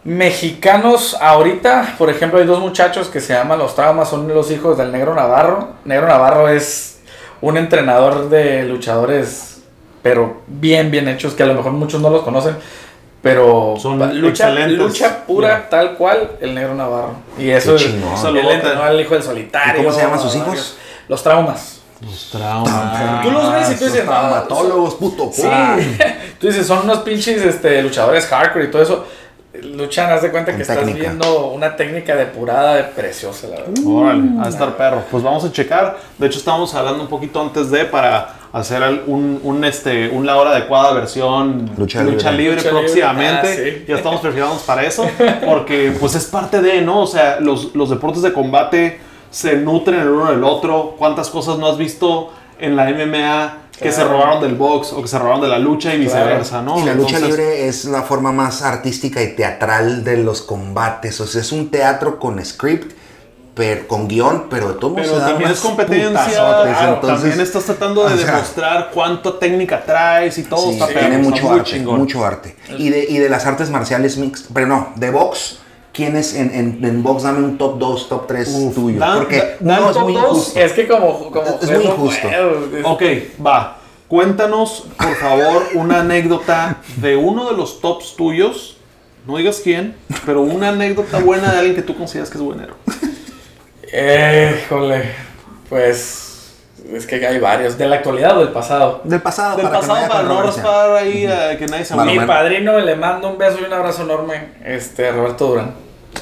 Mexicanos 0.03 1.15
ahorita, 1.21 1.95
por 1.97 2.09
ejemplo, 2.09 2.39
hay 2.39 2.45
dos 2.45 2.59
muchachos 2.59 3.07
que 3.07 3.19
se 3.19 3.33
llaman 3.33 3.59
Los 3.59 3.75
Traumas, 3.75 4.09
son 4.09 4.27
los 4.27 4.49
hijos 4.49 4.77
del 4.77 4.91
Negro 4.91 5.13
Navarro. 5.13 5.69
Negro 5.85 6.07
Navarro 6.07 6.49
es 6.49 6.99
un 7.39 7.55
entrenador 7.57 8.29
de 8.29 8.63
luchadores, 8.63 9.61
pero 10.01 10.41
bien, 10.47 10.89
bien 10.89 11.07
hechos, 11.07 11.33
que 11.33 11.43
a 11.43 11.45
lo 11.45 11.53
mejor 11.53 11.73
muchos 11.73 12.01
no 12.01 12.09
los 12.09 12.23
conocen, 12.23 12.55
pero 13.21 13.75
Son 13.77 13.99
lucha, 14.19 14.49
excelentes. 14.49 14.79
lucha 14.79 15.23
pura, 15.27 15.69
tal 15.69 15.93
cual, 15.93 16.31
el 16.41 16.55
Negro 16.55 16.73
Navarro. 16.73 17.13
Y 17.37 17.51
eso 17.51 17.75
es, 17.75 17.85
al 17.85 18.99
hijo 18.99 19.13
del 19.13 19.23
solitario. 19.23 19.73
¿Y 19.81 19.85
cómo 19.85 19.95
se 19.95 20.01
llaman 20.01 20.19
sus 20.19 20.35
hijos? 20.35 20.77
Los 21.07 21.21
Traumas. 21.21 21.81
Los 22.01 22.31
traumas. 22.31 23.21
Tú 23.21 23.29
los 23.29 23.51
ves 23.53 23.71
y 23.71 23.75
tú 23.75 23.85
dices, 23.85 24.03
traumatólogos, 24.05 24.95
puto. 24.95 25.29
Sí. 25.31 25.43
Tú 26.39 26.47
dices, 26.47 26.65
son 26.65 26.79
unos 26.85 26.99
pinches 26.99 27.43
este, 27.43 27.83
luchadores 27.83 28.25
hardcore 28.25 28.65
y 28.65 28.71
todo 28.71 28.81
eso. 28.81 29.05
Luchan, 29.53 30.09
haz 30.11 30.21
de 30.21 30.31
cuenta 30.31 30.55
que 30.55 30.61
estás 30.61 30.85
viendo 30.93 31.47
una 31.49 31.75
técnica 31.75 32.15
depurada 32.15 32.75
de 32.75 32.83
preciosa, 32.85 33.47
la 33.47 33.57
verdad. 33.57 33.73
Órale, 33.85 34.29
a 34.41 34.47
estar 34.47 34.77
perro. 34.77 35.03
Pues 35.11 35.21
vamos 35.21 35.43
a 35.43 35.51
checar. 35.51 35.97
De 36.17 36.27
hecho, 36.27 36.39
estábamos 36.39 36.73
hablando 36.73 37.03
un 37.03 37.09
poquito 37.09 37.41
antes 37.41 37.69
de 37.69 37.83
para 37.83 38.35
hacer 38.53 38.81
un, 39.07 39.41
un, 39.43 39.63
este, 39.65 40.09
un 40.09 40.25
la 40.25 40.37
hora 40.37 40.51
adecuada 40.51 40.93
versión 40.93 41.69
Lucha 41.77 42.01
libre, 42.01 42.31
libre. 42.31 42.55
Lucha 42.57 42.69
próximamente. 42.69 43.49
libre. 43.49 43.71
Ah, 43.71 43.79
sí. 43.79 43.85
Ya 43.89 43.95
estamos 43.97 44.21
preparados 44.21 44.61
para 44.61 44.83
eso. 44.83 45.09
Porque 45.45 45.93
pues 45.99 46.15
es 46.15 46.25
parte 46.25 46.61
de, 46.61 46.81
¿no? 46.81 47.01
O 47.01 47.07
sea, 47.07 47.39
los, 47.41 47.75
los 47.75 47.89
deportes 47.89 48.21
de 48.21 48.31
combate 48.31 48.99
se 49.31 49.57
nutren 49.57 49.99
el 49.99 50.07
uno 50.07 50.31
del 50.31 50.45
otro. 50.45 50.95
¿Cuántas 50.97 51.29
cosas 51.29 51.57
no 51.57 51.67
has 51.67 51.77
visto 51.77 52.31
en 52.57 52.77
la 52.77 52.89
MMA 52.89 53.60
que 53.81 53.91
se 53.91 54.03
robaron 54.03 54.41
del 54.41 54.55
box 54.55 54.93
o 54.93 55.01
que 55.01 55.07
se 55.07 55.17
robaron 55.17 55.41
de 55.41 55.47
la 55.47 55.59
lucha 55.59 55.93
y 55.93 55.99
viceversa, 55.99 56.61
¿no? 56.61 56.79
Y 56.79 56.85
la 56.85 56.93
lucha 56.93 57.17
Entonces, 57.17 57.39
libre 57.39 57.67
es 57.67 57.85
la 57.85 58.03
forma 58.03 58.31
más 58.31 58.61
artística 58.61 59.21
y 59.21 59.35
teatral 59.35 60.03
de 60.03 60.17
los 60.17 60.41
combates. 60.41 61.19
O 61.19 61.27
sea, 61.27 61.41
es 61.41 61.51
un 61.51 61.69
teatro 61.69 62.19
con 62.19 62.43
script, 62.45 62.93
pero, 63.55 63.87
con 63.87 64.07
guion, 64.07 64.47
pero 64.49 64.69
de 64.69 64.79
todos 64.79 64.93
modos 64.93 65.07
Pero 65.07 65.25
también 65.25 65.51
es 65.51 65.59
competencia. 65.59 66.25
claro, 66.25 66.93
entonces, 66.95 67.19
también 67.21 67.41
estás 67.41 67.63
tratando 67.65 68.07
de 68.07 68.17
sea, 68.17 68.33
demostrar 68.33 68.91
cuánta 68.93 69.37
técnica 69.37 69.83
traes 69.83 70.37
y 70.37 70.43
todo. 70.43 70.67
sí, 70.67 70.73
está 70.73 70.87
perro, 70.87 70.99
tiene 70.99 71.17
mucho 71.17 71.51
arte, 71.51 71.79
mucho 71.79 72.25
arte. 72.25 72.55
Y 72.77 72.89
de, 72.89 73.05
y 73.09 73.17
de 73.17 73.29
las 73.29 73.45
artes 73.45 73.69
marciales 73.69 74.17
mixtas, 74.17 74.49
pero 74.53 74.67
no, 74.67 74.93
de 74.95 75.09
box, 75.11 75.59
¿quién 75.93 76.15
es 76.15 76.33
en, 76.35 76.53
en, 76.53 76.83
en 76.83 77.03
box? 77.03 77.23
Dame 77.23 77.39
un 77.39 77.57
top 77.57 77.77
2, 77.79 78.09
top 78.09 78.27
3 78.27 78.47
Uf, 78.49 78.75
tuyo. 78.75 78.99
dan- 78.99 79.17
porque 79.19 79.55
dan 79.59 79.79
uno 79.79 79.89
es 79.89 79.93
top 79.95 80.03
muy 80.03 80.13
dos. 80.13 80.23
injusto. 80.23 80.59
Es 80.59 80.73
que 80.73 80.87
como, 80.87 81.31
como 81.31 81.59
Es 81.61 81.69
muy 81.71 81.83
no 81.85 81.91
injusto. 81.91 82.27
es- 82.29 82.85
Ok, 82.85 83.01
va. 83.45 83.77
Cuéntanos, 84.07 84.85
por 84.97 85.15
favor, 85.15 85.63
una 85.75 86.01
anécdota 86.01 86.77
de 86.97 87.15
uno 87.15 87.49
de 87.49 87.55
los 87.55 87.79
tops 87.81 88.15
tuyos. 88.17 88.77
No 89.25 89.37
digas 89.37 89.61
quién, 89.63 89.95
pero 90.25 90.41
una 90.41 90.69
anécdota 90.69 91.19
buena 91.19 91.51
de 91.51 91.57
alguien 91.59 91.75
que 91.75 91.81
tú 91.83 91.95
consideras 91.95 92.29
que 92.29 92.37
es 92.37 92.43
buenero. 92.43 92.73
Eh, 93.93 94.61
híjole, 94.65 95.03
pues 95.69 96.30
es 96.93 97.05
que 97.05 97.25
hay 97.25 97.39
varios. 97.39 97.77
¿De 97.77 97.87
la 97.87 97.97
actualidad 97.97 98.37
o 98.37 98.39
del 98.41 98.49
pasado? 98.49 99.01
Del 99.03 99.21
pasado, 99.21 99.57
Del 99.57 99.65
para 99.67 99.75
que 99.75 99.81
pasado, 99.81 99.99
haya 99.99 100.07
para 100.07 100.23
no 100.23 100.41
raspar 100.41 100.95
ahí, 100.95 101.25
eh, 101.27 101.55
que 101.57 101.67
nadie 101.67 101.85
se 101.85 101.95
Mi 101.95 102.19
padrino 102.19 102.79
le 102.79 102.95
mando 102.95 103.29
un 103.29 103.37
beso 103.37 103.59
y 103.61 103.65
un 103.65 103.73
abrazo 103.73 104.03
enorme, 104.03 104.49
este, 104.63 105.09
a 105.09 105.11
Roberto 105.11 105.47
Durán. 105.47 105.73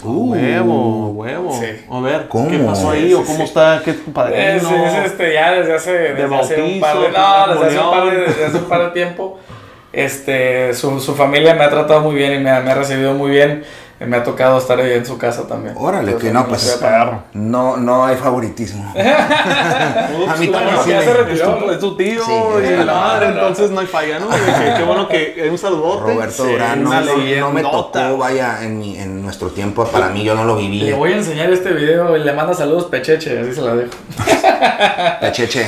Uh, 0.04 0.32
Huevo, 0.34 1.10
huevo. 1.12 1.60
Sí. 1.60 1.86
A 1.92 2.00
ver, 2.00 2.28
¿Cómo? 2.28 2.50
¿qué 2.50 2.60
pasó 2.60 2.92
ahí 2.92 3.08
Sí, 3.08 3.14
o 3.14 3.24
cómo 3.24 3.38
sí. 3.38 3.44
está? 3.44 3.82
¿Qué 3.84 3.94
padrino? 3.94 4.40
Es, 4.40 4.64
es, 4.64 5.06
este, 5.06 5.34
ya 5.34 5.52
desde 5.52 5.76
hace, 5.76 5.92
desde 5.92 6.36
hace 6.36 6.62
un 6.62 6.80
par 6.80 7.00
de, 7.00 7.10
no, 7.10 7.54
desde 7.54 7.68
hace 7.68 7.80
un 7.80 7.92
par 7.92 8.06
de, 8.06 8.18
desde 8.22 8.46
hace 8.46 8.58
un 8.58 8.64
par 8.66 8.84
de 8.86 8.90
tiempo. 8.92 9.40
Este, 9.92 10.74
su, 10.76 11.00
su 11.00 11.16
familia 11.16 11.56
me 11.56 11.64
ha 11.64 11.70
tratado 11.70 12.02
muy 12.02 12.14
bien 12.16 12.34
y 12.34 12.38
me 12.44 12.52
ha 12.52 12.76
recibido 12.76 13.14
muy 13.16 13.32
bien. 13.32 13.64
Me 14.00 14.16
ha 14.18 14.24
tocado 14.24 14.58
estar 14.58 14.80
ahí 14.80 14.94
en 14.94 15.06
su 15.06 15.18
casa 15.18 15.46
también. 15.48 15.76
Órale, 15.78 16.12
Entonces, 16.14 16.30
que 16.30 16.34
no, 16.34 16.48
pues. 16.48 16.80
No, 17.34 17.76
no 17.78 18.06
hay 18.06 18.16
favoritismo. 18.16 18.94
Ups, 18.96 20.30
A 20.30 20.36
mí 20.38 20.48
bueno, 20.48 20.52
también 20.52 20.78
sí 20.86 20.90
ya 20.92 20.98
me- 21.00 21.04
se 21.04 21.14
retiró. 21.14 21.56
tu, 21.56 21.72
es 21.72 21.80
tu 21.80 21.98
tío 21.98 22.24
Sí, 22.26 22.32
y 22.64 22.78
la 22.78 22.86
la 22.86 22.94
madre, 22.94 23.28
no. 23.28 23.34
entonces 23.34 23.72
no 23.72 23.82
hay 23.82 23.88
falla, 23.88 24.20
¿no? 24.20 24.30
Qué, 24.30 24.74
qué 24.78 24.84
bueno 24.84 25.08
que 25.10 25.48
un 25.52 25.58
saludote. 25.58 26.14
Roberto 26.14 26.46
Sí, 26.46 26.52
Durán 26.52 26.82
no, 26.84 26.94
no- 26.94 27.18
no 27.40 27.52
me 27.52 27.62
tocó, 27.62 28.18
vaya, 28.18 28.64
en, 28.64 28.80
mi- 28.80 28.98
en 28.98 29.22
nuestro 29.22 29.50
tiempo, 29.50 29.84
para 29.86 30.08
mí 30.10 30.24
yo 30.24 30.34
no 30.34 30.46
lo 30.46 30.56
viví. 30.56 30.80
Le 30.80 30.94
voy 30.94 31.12
a 31.12 31.18
enseñar 31.18 31.52
este 31.52 31.72
video 31.74 32.16
y 32.16 32.24
le 32.24 32.32
manda 32.34 32.54
saludos 32.54 32.86
Pecheche, 32.86 33.38
así 33.40 33.54
se 33.54 33.62
la 33.62 33.76
dejo. 33.76 33.92
Pecheche, 35.22 35.68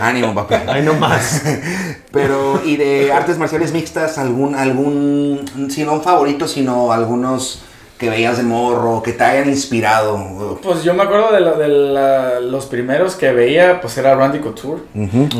ánimo, 0.00 0.34
papi. 0.34 0.54
Ahí 0.68 0.82
nomás. 0.82 1.42
Pero, 2.12 2.60
y 2.64 2.76
de 2.76 3.12
artes 3.12 3.38
marciales 3.38 3.72
mixtas, 3.72 4.18
algún, 4.18 4.54
algún, 4.54 5.68
si 5.70 5.82
no 5.82 5.94
un 5.94 6.02
favorito, 6.02 6.46
sino 6.46 6.92
algunos 6.92 7.63
que 8.04 8.10
veías 8.10 8.36
de 8.36 8.42
morro, 8.42 9.02
que 9.02 9.12
te 9.12 9.24
hayan 9.24 9.48
inspirado. 9.48 10.58
Pues 10.62 10.84
yo 10.84 10.92
me 10.94 11.02
acuerdo 11.04 11.32
de, 11.32 11.40
la- 11.40 11.52
de 11.54 11.68
la- 11.68 12.40
los 12.40 12.66
primeros 12.66 13.14
que 13.14 13.32
veía, 13.32 13.80
pues 13.80 13.96
era 13.96 14.14
Randy 14.14 14.40
Couture, 14.40 14.82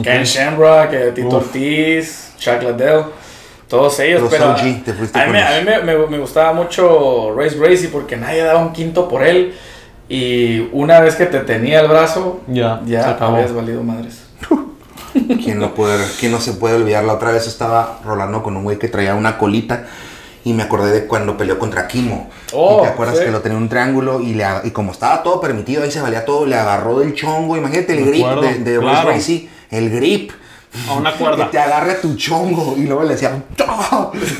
Ken 0.03 0.23
Shamrock, 0.25 0.93
eh, 0.93 1.13
Tito 1.15 1.29
Uf. 1.29 1.35
Ortiz, 1.47 2.33
Chuck 2.39 2.63
Liddell, 2.63 3.03
todos 3.69 4.01
ellos. 4.01 4.23
Los 4.23 4.31
pero 4.31 4.53
OG, 4.53 4.83
te 4.85 4.93
fuiste 4.95 5.19
a 5.19 5.27
mí, 5.27 5.27
con 5.27 5.33
me- 5.35 5.41
los- 5.41 5.51
a 5.51 5.59
mí 5.59 5.65
me, 5.65 5.83
me- 5.99 6.07
me 6.07 6.19
gustaba 6.19 6.53
mucho 6.55 7.35
Race 7.37 7.57
Gracie 7.59 7.89
porque 7.89 8.17
nadie 8.17 8.43
daba 8.43 8.61
un 8.61 8.73
quinto 8.73 9.09
por 9.09 9.23
él. 9.23 9.55
Y 10.09 10.69
una 10.73 11.01
vez 11.01 11.17
que 11.17 11.27
te 11.27 11.41
tenía 11.41 11.81
el 11.81 11.89
brazo, 11.89 12.41
Ya, 12.47 12.81
se 12.85 12.91
ya 12.91 13.11
acabó. 13.11 13.37
habías 13.37 13.53
valido 13.55 13.83
madres. 13.83 14.23
¿Quién 15.13 15.59
no, 15.59 15.75
puede, 15.75 16.03
quién 16.19 16.33
no 16.33 16.41
se 16.41 16.53
puede 16.55 16.77
olvidar? 16.77 17.05
La 17.05 17.15
otra 17.15 17.31
vez 17.31 17.47
estaba 17.47 18.01
rolando 18.05 18.43
con 18.43 18.57
un 18.57 18.65
güey 18.65 18.79
que 18.79 18.89
traía 18.89 19.15
una 19.15 19.39
colita 19.39 19.87
y 20.45 20.53
me 20.53 20.63
acordé 20.63 20.93
de 20.93 21.07
cuando 21.07 21.37
peleó 21.37 21.59
contra 21.59 21.89
Kimo. 21.89 22.31
Oh, 22.53 22.79
¿Y 22.79 22.83
¿Te 22.83 22.89
acuerdas 22.89 23.19
sí. 23.19 23.25
que 23.25 23.31
lo 23.31 23.41
tenía 23.41 23.57
en 23.57 23.63
un 23.65 23.69
triángulo 23.69 24.21
y, 24.21 24.35
le, 24.35 24.45
y 24.65 24.71
como 24.71 24.93
estaba 24.93 25.23
todo 25.23 25.41
permitido, 25.41 25.83
ahí 25.83 25.91
se 25.91 26.01
valía 26.01 26.25
todo, 26.25 26.45
le 26.47 26.55
agarró 26.57 26.99
del 26.99 27.15
chongo. 27.15 27.57
Imagínate 27.57 27.95
el 27.97 28.05
Me 28.05 28.11
grip 28.11 28.25
acuerdo, 28.27 28.43
de, 28.43 28.59
de 28.59 28.77
Royce 28.77 28.91
claro. 28.93 29.09
Gracie, 29.09 29.49
el 29.71 29.91
grip. 29.91 30.31
A 30.89 30.95
una 30.95 31.13
Que 31.17 31.19
cuerda. 31.19 31.51
te 31.51 31.59
agarre 31.59 31.95
tu 31.95 32.17
chongo 32.17 32.75
y 32.77 32.83
luego 32.83 33.05
le 33.05 33.11
decía 33.15 33.43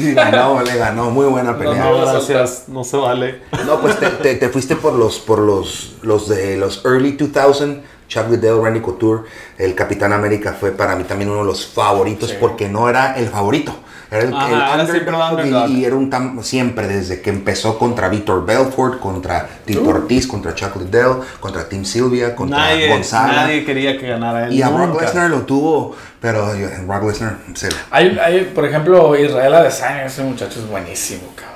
y 0.01 0.13
ganó, 0.15 0.61
le 0.67 0.77
ganó, 0.77 1.11
muy 1.11 1.27
buena 1.27 1.57
pelea. 1.57 1.85
No, 1.85 1.99
No, 1.99 2.07
gracias, 2.13 2.65
no 2.69 2.83
se 2.85 2.97
vale. 2.97 3.43
No, 3.67 3.81
pues 3.81 3.99
te, 3.99 4.09
te- 4.11 4.35
te 4.35 4.49
fuiste 4.49 4.75
por 4.77 4.95
los 4.95 5.19
por 5.21 5.39
los 5.39 5.95
los 6.03 6.29
de 6.29 6.57
los 6.57 6.85
early 6.85 7.13
2000, 7.13 7.83
Chuck 8.09 8.29
Liddell, 8.31 8.61
Randy 8.63 8.81
Couture, 8.81 9.23
el 9.59 9.75
Capitán 9.75 10.13
América 10.13 10.57
fue 10.59 10.73
para 10.73 10.95
mí 10.97 11.05
también 11.05 11.31
uno 11.31 11.41
de 11.41 11.47
los 11.47 11.67
favoritos 11.67 12.31
Sí. 12.31 12.37
porque 12.41 12.69
no 12.69 12.89
era 12.89 13.15
el 13.17 13.29
favorito, 13.29 13.75
era 14.17 14.29
el, 14.29 14.35
Ajá, 14.35 14.75
el 14.75 14.81
underdog 14.81 15.15
y- 15.15 15.31
underdog. 15.33 15.69
y, 15.71 15.85
era 15.85 15.95
un 15.97 16.11
tam- 16.11 16.43
siempre 16.43 16.87
desde 16.87 17.21
que 17.21 17.31
empezó 17.31 17.79
contra 17.79 18.09
Victor 18.09 18.45
Belfort, 18.47 19.01
contra 19.01 19.49
Tito 19.65 19.89
Ortiz, 19.89 20.27
contra 20.27 20.55
Chuck 20.55 20.77
Liddell, 20.77 21.15
contra 21.41 21.69
Tim 21.69 21.85
Sylvia, 21.85 22.35
contra 22.35 22.59
Nadie, 22.59 22.89
Gonzaga. 22.89 23.33
nadie 23.33 23.65
quería 23.65 23.99
que 23.99 24.07
ganara 24.09 24.47
él. 24.47 24.53
y 24.53 24.63
a 24.63 24.69
Brock 24.69 24.89
nunca. 24.89 25.05
Lesnar 25.05 25.31
lo 25.31 25.43
tuvo, 25.43 25.95
pero 26.21 26.55
yo- 26.57 26.69
Brock 26.87 27.05
Lesnar 27.05 27.37
se 27.55 27.69
Hay, 27.91 28.19
hay, 28.23 28.51
por 28.55 28.65
ejemplo, 28.65 29.17
Israel 29.17 29.55
Adesanya, 29.55 30.05
ese 30.07 30.23
muchacho 30.23 30.61
es 30.61 30.69
buenísimo, 30.69 31.23
cabrón. 31.35 31.55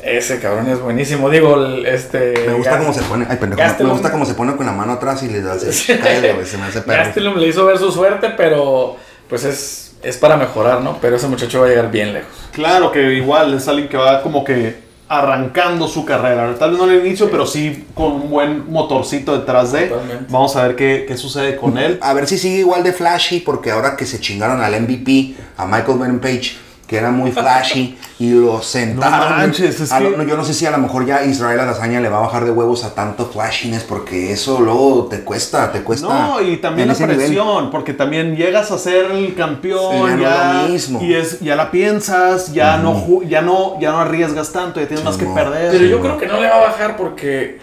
Ese 0.00 0.38
cabrón 0.38 0.68
es 0.68 0.80
buenísimo. 0.80 1.28
Digo, 1.28 1.56
este. 1.84 2.44
me 2.46 2.54
gusta 2.54 2.78
cómo 2.78 2.94
se 2.94 3.02
pone, 3.02 3.26
ay 3.28 3.36
pendejo, 3.36 3.60
Gastelum- 3.60 3.82
me 3.86 3.90
gusta 3.92 4.12
cómo 4.12 4.24
se 4.24 4.34
pone 4.34 4.54
con 4.54 4.64
la 4.64 4.72
mano 4.72 4.92
atrás 4.92 5.22
y 5.24 5.28
le 5.28 5.42
da 5.42 5.54
así, 5.54 5.92
cállate, 5.98 6.46
se 6.46 6.56
me 6.56 6.64
hace 6.66 6.82
perro. 6.82 7.02
Gastelum 7.04 7.36
le 7.36 7.48
hizo 7.48 7.66
ver 7.66 7.78
su 7.78 7.90
suerte, 7.90 8.30
pero 8.36 8.96
pues 9.28 9.44
es, 9.44 9.87
es 10.02 10.16
para 10.16 10.36
mejorar, 10.36 10.80
¿no? 10.80 10.98
Pero 11.00 11.16
ese 11.16 11.28
muchacho 11.28 11.60
va 11.60 11.66
a 11.66 11.68
llegar 11.70 11.90
bien 11.90 12.12
lejos. 12.12 12.30
Claro 12.52 12.92
que 12.92 13.14
igual 13.14 13.54
es 13.54 13.68
alguien 13.68 13.88
que 13.88 13.96
va 13.96 14.22
como 14.22 14.44
que 14.44 14.88
arrancando 15.08 15.88
su 15.88 16.04
carrera. 16.04 16.54
Tal 16.58 16.70
vez 16.70 16.78
no 16.78 16.84
al 16.84 17.06
inicio, 17.06 17.30
pero 17.30 17.46
sí 17.46 17.86
con 17.94 18.12
un 18.12 18.30
buen 18.30 18.70
motorcito 18.70 19.36
detrás 19.36 19.72
de. 19.72 19.86
Totalmente. 19.86 20.24
Vamos 20.28 20.54
a 20.56 20.66
ver 20.66 20.76
qué, 20.76 21.04
qué 21.08 21.16
sucede 21.16 21.56
con 21.56 21.78
él. 21.78 21.98
A 22.00 22.12
ver 22.14 22.26
si 22.26 22.38
sigue 22.38 22.58
igual 22.58 22.82
de 22.84 22.92
flashy, 22.92 23.40
porque 23.40 23.70
ahora 23.70 23.96
que 23.96 24.06
se 24.06 24.20
chingaron 24.20 24.60
al 24.60 24.80
MVP, 24.80 25.34
a 25.56 25.66
Michael 25.66 25.98
Venom 25.98 26.18
Page, 26.20 26.56
que 26.88 26.96
era 26.96 27.10
muy 27.12 27.30
flashy, 27.30 27.96
y 28.18 28.30
lo 28.32 28.60
sentaron. 28.62 29.30
No 29.30 29.36
manches, 29.36 29.78
es 29.80 29.90
lo- 30.00 30.16
que- 30.16 30.26
yo 30.26 30.36
no 30.36 30.44
sé 30.44 30.54
si 30.54 30.66
a 30.66 30.70
lo 30.72 30.78
mejor 30.78 31.06
ya 31.06 31.22
Israel 31.24 31.60
Adesanya 31.60 32.00
le 32.00 32.08
va 32.08 32.16
a 32.16 32.20
bajar 32.22 32.44
de 32.46 32.50
huevos 32.50 32.82
a 32.82 32.94
tanto 32.94 33.26
flashiness, 33.26 33.84
porque 33.84 34.32
eso 34.32 34.58
luego 34.60 35.04
te 35.10 35.20
cuesta, 35.20 35.70
te 35.70 35.82
cuesta. 35.82 36.08
No, 36.08 36.40
y 36.40 36.56
también 36.56 36.88
la 36.88 36.94
nivel. 36.94 37.16
presión, 37.16 37.70
porque 37.70 37.92
también 37.92 38.34
llegas 38.36 38.70
a 38.72 38.78
ser 38.78 39.10
el 39.12 39.34
campeón, 39.36 40.16
Sí, 40.16 40.22
ya 40.22 40.62
lo 40.62 40.68
mismo. 40.70 41.00
y 41.02 41.14
es, 41.14 41.38
ya 41.40 41.54
la 41.56 41.70
piensas, 41.70 42.52
ya, 42.54 42.78
no, 42.78 42.94
ju- 42.94 43.28
ya, 43.28 43.42
no, 43.42 43.78
ya 43.78 43.92
no 43.92 43.98
arriesgas 44.00 44.50
tanto, 44.52 44.80
ya 44.80 44.88
tienes 44.88 45.04
más 45.04 45.16
que 45.18 45.26
perder. 45.26 45.70
Pero 45.70 45.84
yo 45.84 46.00
creo 46.00 46.16
que 46.18 46.26
no 46.26 46.40
le 46.40 46.48
va 46.48 46.56
a 46.56 46.60
bajar 46.68 46.96
porque. 46.96 47.58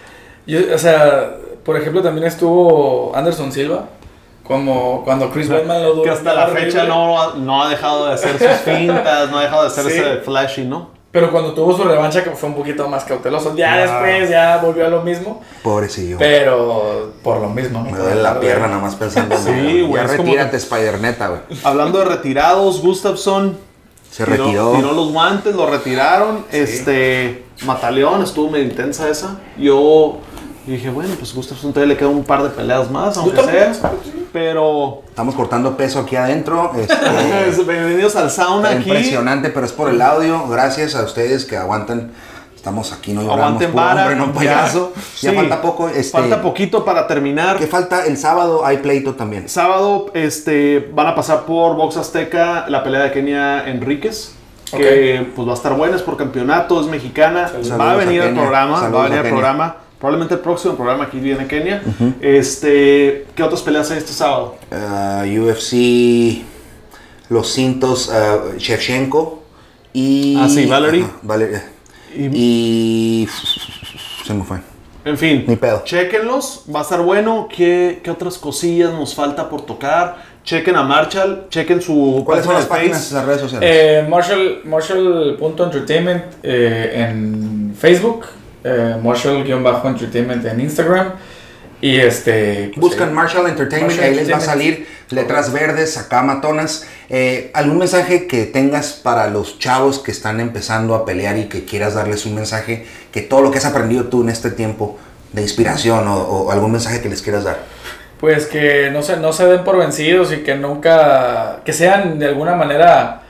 Yo, 0.46 0.60
o 0.72 0.78
sea, 0.78 1.34
por 1.64 1.76
ejemplo, 1.76 2.00
también 2.00 2.28
estuvo 2.28 3.10
Anderson 3.16 3.50
Silva. 3.50 3.88
Como 4.46 5.02
cuando 5.04 5.30
Chris 5.30 5.48
Weidman 5.50 5.82
lo 5.82 6.02
que 6.02 6.10
hasta 6.10 6.32
la 6.34 6.44
horrible. 6.44 6.62
fecha 6.70 6.84
no, 6.84 7.20
ha- 7.20 7.34
no 7.36 7.62
ha 7.62 7.68
dejado 7.68 8.06
de 8.06 8.14
hacer 8.14 8.38
sus 8.38 8.48
fintas, 8.64 9.30
no 9.30 9.38
ha 9.38 9.42
dejado 9.42 9.62
de 9.62 9.68
hacer 9.68 9.84
Sí. 9.90 9.98
ese 9.98 10.16
flashy, 10.18 10.64
¿no? 10.64 10.94
Pero 11.10 11.30
cuando 11.32 11.54
tuvo 11.54 11.74
su 11.74 11.82
revancha, 11.82 12.22
que 12.22 12.30
fue 12.30 12.50
un 12.50 12.54
poquito 12.54 12.86
más 12.88 13.04
cauteloso. 13.04 13.54
Ya 13.56 13.72
Ah. 13.72 13.76
después, 13.78 14.28
ya 14.30 14.58
volvió 14.58 14.86
a 14.86 14.90
lo 14.90 15.00
mismo. 15.00 15.40
Pobrecillo. 15.62 16.18
Pero 16.18 17.12
por 17.22 17.40
lo 17.40 17.48
mismo, 17.48 17.80
¿no? 17.82 17.90
Me 17.90 17.98
duele 17.98 18.22
la 18.22 18.38
pierna 18.38 18.66
nada 18.68 18.82
más 18.82 18.94
pensando. 18.96 19.34
Sí, 19.38 19.80
güey, 19.82 19.94
Ya 19.94 20.02
retírate, 20.06 20.56
Spider-Neta, 20.58 21.28
güey. 21.28 21.40
Hablando 21.64 22.00
de 22.00 22.04
retirados, 22.04 22.82
Gustafsson, 22.82 23.56
Se 24.10 24.24
tiró, 24.24 24.44
retiró. 24.44 24.72
tiró 24.72 24.92
los 24.92 25.10
guantes, 25.12 25.54
lo 25.54 25.66
retiraron. 25.70 26.44
Este, 26.52 27.44
Mataleón, 27.64 28.22
estuvo 28.22 28.50
medio 28.50 28.66
intensa 28.66 29.08
esa. 29.08 29.38
Yo 29.56 30.18
dije, 30.72 30.90
bueno, 30.90 31.14
pues 31.18 31.34
Gustafsson 31.34 31.72
todavía 31.72 31.94
le 31.94 31.98
queda 31.98 32.08
un 32.08 32.24
par 32.24 32.42
de 32.42 32.50
peleas 32.50 32.90
más, 32.90 33.16
aunque 33.16 33.42
sea. 33.42 33.72
Pero, 34.32 35.02
Estamos 35.08 35.34
cortando 35.34 35.76
peso 35.76 36.00
aquí 36.00 36.16
adentro. 36.16 36.72
este, 36.76 37.62
bienvenidos 37.62 38.16
al 38.16 38.30
sauna 38.30 38.70
aquí. 38.70 38.90
impresionante, 38.90 39.50
pero 39.50 39.64
es 39.64 39.72
por 39.72 39.88
el 39.88 40.02
audio. 40.02 40.46
Gracias 40.48 40.94
a 40.94 41.04
ustedes 41.04 41.44
que 41.44 41.56
aguantan. 41.56 42.10
Estamos 42.54 42.92
aquí, 42.92 43.12
no 43.12 43.22
lloramos. 43.22 43.44
Aguanten 43.44 43.74
vara. 43.74 44.02
hombre, 44.02 44.16
no 44.16 44.32
payaso. 44.32 44.92
Ya, 45.20 45.30
sí. 45.30 45.36
falta 45.36 45.62
poco. 45.62 45.88
Este, 45.88 46.18
Falta 46.18 46.42
poquito 46.42 46.84
para 46.84 47.06
terminar. 47.06 47.58
¿Qué 47.58 47.68
falta? 47.68 48.04
El 48.04 48.16
sábado 48.16 48.66
hay 48.66 48.78
pleito 48.78 49.14
también. 49.14 49.48
Sábado 49.48 50.10
este, 50.14 50.90
van 50.92 51.06
a 51.06 51.14
pasar 51.14 51.44
por 51.44 51.76
Box 51.76 51.96
Azteca 51.96 52.66
la 52.68 52.82
pelea 52.82 53.02
de 53.02 53.12
Kenia 53.12 53.68
Enríquez. 53.68 54.34
Que 54.76 55.24
pues 55.36 55.46
va 55.46 55.52
a 55.52 55.54
estar 55.54 55.74
buena, 55.74 55.94
es 55.94 56.02
por 56.02 56.16
campeonato, 56.16 56.80
es 56.80 56.88
mexicana. 56.88 57.46
Saludos 57.46 57.78
va 57.78 57.92
a 57.92 57.96
venir 57.96 58.20
al 58.20 58.34
programa, 58.34 58.80
Saludos 58.80 59.00
va 59.00 59.00
a 59.00 59.04
venir 59.04 59.18
al 59.18 59.24
Kenia. 59.24 59.38
programa. 59.38 59.85
Probablemente 59.98 60.34
el 60.34 60.40
próximo 60.40 60.74
programa 60.74 61.04
aquí 61.04 61.18
viene 61.18 61.46
Kenia. 61.46 61.82
Este, 62.20 63.26
¿qué 63.34 63.42
otras 63.42 63.62
peleas 63.62 63.90
hay 63.90 63.98
este 63.98 64.12
sábado? 64.12 64.56
Uh, 64.70 65.24
UFC, 65.48 66.42
los 67.30 67.48
cintos, 67.52 68.08
uh, 68.08 68.56
Shevchenko 68.58 69.42
y. 69.92 70.36
Ah, 70.38 70.48
sí, 70.48 70.66
Valerie. 70.66 71.06
Valerie. 71.22 71.62
Y- 72.14 73.22
Y. 73.24 73.28
Se 74.26 74.34
me 74.34 74.44
fue. 74.44 74.58
En 75.06 75.16
fin, 75.16 75.44
Ni 75.46 75.54
pedo. 75.54 75.82
chequenlos, 75.84 76.64
va 76.74 76.80
a 76.80 76.82
estar 76.82 77.00
bueno. 77.00 77.46
¿Qué, 77.54 78.00
qué 78.02 78.10
otras 78.10 78.36
cosillas 78.38 78.92
nos 78.92 79.14
falta 79.14 79.48
por 79.48 79.62
tocar? 79.64 80.16
Chequen 80.44 80.76
a 80.76 80.82
Marshall, 80.82 81.46
chequen 81.48 81.80
su 81.80 82.22
¿Cuáles 82.24 82.44
son 82.44 82.54
las 82.54 82.66
páginas 82.66 83.08
de 83.10 83.14
las 83.16 83.24
redes 83.24 83.40
sociales? 83.40 83.68
Eh, 83.72 84.06
Marshall, 84.08 84.60
Marshall.entertainment 84.64 86.24
eh, 86.42 87.06
en 87.08 87.74
Facebook, 87.78 88.24
eh, 88.66 88.96
Marshall-entertainment 89.02 90.44
en 90.44 90.60
Instagram. 90.60 91.12
Y 91.80 91.96
este. 91.96 92.70
pues, 92.74 92.80
Buscan 92.80 93.10
eh, 93.10 93.12
Marshall 93.12 93.48
Entertainment, 93.48 93.92
Marshall 93.92 94.10
ahí 94.10 94.16
les 94.16 94.32
va 94.32 94.38
a 94.38 94.40
salir 94.40 94.86
letras 95.10 95.52
verdes, 95.52 95.98
acá 95.98 96.22
matonas. 96.22 96.86
Eh, 97.10 97.50
¿Algún 97.54 97.78
mensaje 97.78 98.26
que 98.26 98.44
tengas 98.46 98.92
para 98.94 99.28
los 99.28 99.58
chavos 99.58 99.98
que 99.98 100.10
están 100.10 100.40
empezando 100.40 100.94
a 100.94 101.04
pelear 101.04 101.38
y 101.38 101.44
que 101.44 101.64
quieras 101.64 101.94
darles 101.94 102.26
un 102.26 102.34
mensaje 102.34 102.86
que 103.12 103.20
todo 103.20 103.42
lo 103.42 103.50
que 103.50 103.58
has 103.58 103.66
aprendido 103.66 104.04
tú 104.04 104.22
en 104.22 104.30
este 104.30 104.50
tiempo 104.50 104.98
de 105.32 105.42
inspiración 105.42 106.08
o, 106.08 106.16
o 106.16 106.50
algún 106.50 106.72
mensaje 106.72 107.00
que 107.00 107.08
les 107.08 107.20
quieras 107.22 107.44
dar? 107.44 107.58
Pues 108.18 108.46
que 108.46 108.90
no 108.90 109.02
se, 109.02 109.18
no 109.18 109.32
se 109.32 109.46
den 109.46 109.62
por 109.62 109.76
vencidos 109.76 110.32
y 110.32 110.38
que 110.38 110.54
nunca. 110.54 111.60
que 111.64 111.72
sean 111.72 112.18
de 112.18 112.26
alguna 112.26 112.56
manera 112.56 113.22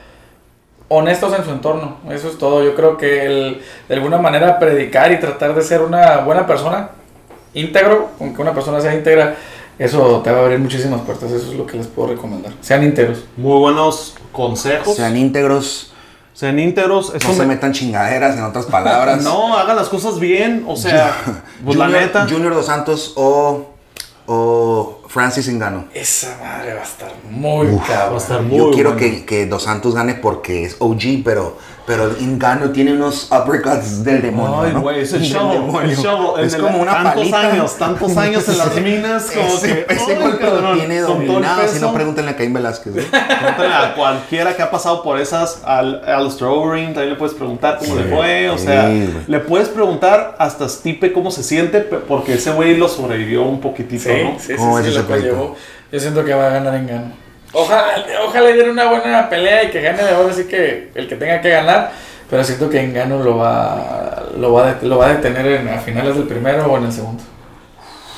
honestos 0.89 1.33
en 1.37 1.43
su 1.43 1.51
entorno. 1.51 1.97
Eso 2.09 2.29
es 2.29 2.37
todo. 2.37 2.63
Yo 2.63 2.75
creo 2.75 2.97
que 2.97 3.25
el, 3.25 3.61
de 3.89 3.95
alguna 3.95 4.17
manera 4.17 4.59
predicar 4.59 5.11
y 5.11 5.19
tratar 5.19 5.53
de 5.55 5.61
ser 5.61 5.81
una 5.81 6.17
buena 6.19 6.45
persona, 6.47 6.89
íntegro, 7.53 8.09
aunque 8.19 8.41
una 8.41 8.53
persona 8.53 8.79
sea 8.81 8.93
íntegra, 8.93 9.35
eso 9.79 10.21
te 10.23 10.31
va 10.31 10.39
a 10.39 10.41
abrir 10.43 10.59
muchísimas 10.59 11.01
puertas. 11.01 11.31
Eso 11.31 11.51
es 11.51 11.57
lo 11.57 11.65
que 11.65 11.77
les 11.77 11.87
puedo 11.87 12.09
recomendar. 12.09 12.53
Sean 12.61 12.83
íntegros. 12.83 13.25
Muy 13.37 13.59
buenos 13.59 14.15
consejos. 14.31 14.95
Sean 14.95 15.15
íntegros, 15.17 15.93
Sean 16.33 16.59
íntegros. 16.59 17.13
Eso 17.15 17.27
no 17.29 17.33
se 17.33 17.39
me- 17.41 17.47
metan 17.55 17.73
chingaderas, 17.73 18.37
en 18.37 18.43
otras 18.43 18.65
palabras. 18.67 19.23
No, 19.23 19.57
hagan 19.57 19.75
las 19.75 19.89
cosas 19.89 20.19
bien. 20.19 20.65
O 20.67 20.75
sea, 20.75 21.11
pues 21.65 21.77
la 21.77 21.87
neta. 21.87 22.27
Junior 22.29 22.53
Dos 22.53 22.67
Santos 22.67 23.13
o, 23.15 23.65
o 24.27 24.96
Francis 25.07 25.47
Engano. 25.47 25.85
Esa 25.93 26.37
madre 26.41 26.73
va 26.73 26.81
a 26.81 26.83
estar 26.83 27.11
muy 27.29 27.67
Uf, 27.67 27.87
cabrón. 27.87 28.11
va 28.13 28.15
a 28.15 28.21
estar 28.21 28.41
muy 28.41 28.57
Yo 28.57 28.71
quiero 28.71 28.93
bueno. 28.93 29.05
que, 29.07 29.25
que 29.25 29.45
Dos 29.45 29.63
Santos 29.63 29.95
gane 29.95 30.15
porque 30.15 30.63
es 30.65 30.75
OG, 30.79 31.23
pero, 31.23 31.57
pero 31.87 32.11
Engano 32.19 32.69
tiene 32.71 32.91
unos 32.91 33.29
uppercuts 33.31 34.03
del 34.03 34.21
demonio. 34.21 34.61
Ay, 34.61 34.73
¿no? 34.73 34.81
güey, 34.81 34.99
es 35.03 35.13
el 35.13 35.21
Del 35.21 35.29
shovel, 35.31 35.53
demonio. 35.61 35.81
el 35.89 35.95
shovel. 35.95 36.45
Es 36.45 36.53
En 36.53 36.61
como 36.61 36.79
una 36.81 36.91
tantos 36.91 37.13
palita. 37.15 37.39
años, 37.39 37.77
tantos 37.77 38.17
años 38.17 38.49
en 38.49 38.57
las 38.57 38.75
minas, 38.81 39.31
como 39.33 39.47
ese, 39.47 39.85
que, 39.85 39.93
ese 39.93 40.15
golpe 40.15 40.43
lo 40.45 40.73
tiene 40.73 40.99
dominado. 40.99 41.65
Si 41.69 41.79
no, 41.79 41.93
pregúntenle 41.93 42.31
a 42.31 42.35
Caín 42.35 42.51
Velázquez. 42.51 42.93
¿eh? 42.97 43.07
Pregúntale 43.09 43.73
a 43.73 43.95
cualquiera 43.95 44.53
que 44.53 44.61
ha 44.63 44.69
pasado 44.69 45.01
por 45.01 45.17
esas, 45.17 45.61
al 45.63 46.03
Alistair 46.05 46.51
Overeem, 46.51 46.87
también 46.93 47.11
le 47.11 47.15
puedes 47.15 47.33
preguntar 47.33 47.77
cómo 47.79 47.95
le 47.95 48.03
fue, 48.03 48.49
o 48.49 48.57
sí, 48.57 48.65
sea, 48.65 48.89
le 49.25 49.39
puedes 49.39 49.69
preguntar 49.69 50.35
hasta 50.39 50.67
Stipe 50.67 51.13
cómo 51.13 51.31
se 51.31 51.41
siente, 51.41 51.79
porque 51.79 52.33
ese 52.33 52.51
güey 52.51 52.75
lo 52.75 52.89
sobrevivió 52.89 53.43
un 53.43 53.61
poquitito, 53.61 54.03
Sí, 54.03 54.23
¿no? 54.25 54.31
sí, 54.37 54.47
sí, 54.47 54.53
¿Cómo 54.57 54.77
sí, 54.81 54.91
lo 54.91 55.17
llevó. 55.17 55.55
Yo 55.89 55.99
siento 56.01 56.25
que 56.25 56.33
va 56.33 56.47
a 56.47 56.49
ganar 56.49 56.75
en 56.75 56.87
gano. 56.87 57.26
Ojalá, 57.59 58.05
ojalá 58.23 58.45
le 58.49 58.53
diera 58.53 58.71
una 58.71 58.85
buena 58.85 59.29
pelea 59.29 59.63
y 59.63 59.71
que 59.71 59.81
gane 59.81 60.03
de 60.03 60.11
ahora 60.11 60.31
sí 60.31 60.43
que 60.43 60.91
el 60.93 61.07
que 61.07 61.15
tenga 61.15 61.41
que 61.41 61.49
ganar. 61.49 61.91
Pero 62.29 62.43
siento 62.43 62.69
que 62.69 62.79
Engano 62.81 63.23
lo 63.23 63.37
va, 63.37 64.23
lo 64.37 64.53
va, 64.53 64.75
lo 64.81 64.97
va 64.99 65.07
a 65.07 65.13
detener 65.15 65.47
en, 65.47 65.69
a 65.69 65.79
finales 65.79 66.15
del 66.15 66.25
primero 66.27 66.65
o 66.65 66.77
en 66.77 66.83
el 66.85 66.91
segundo. 66.91 67.23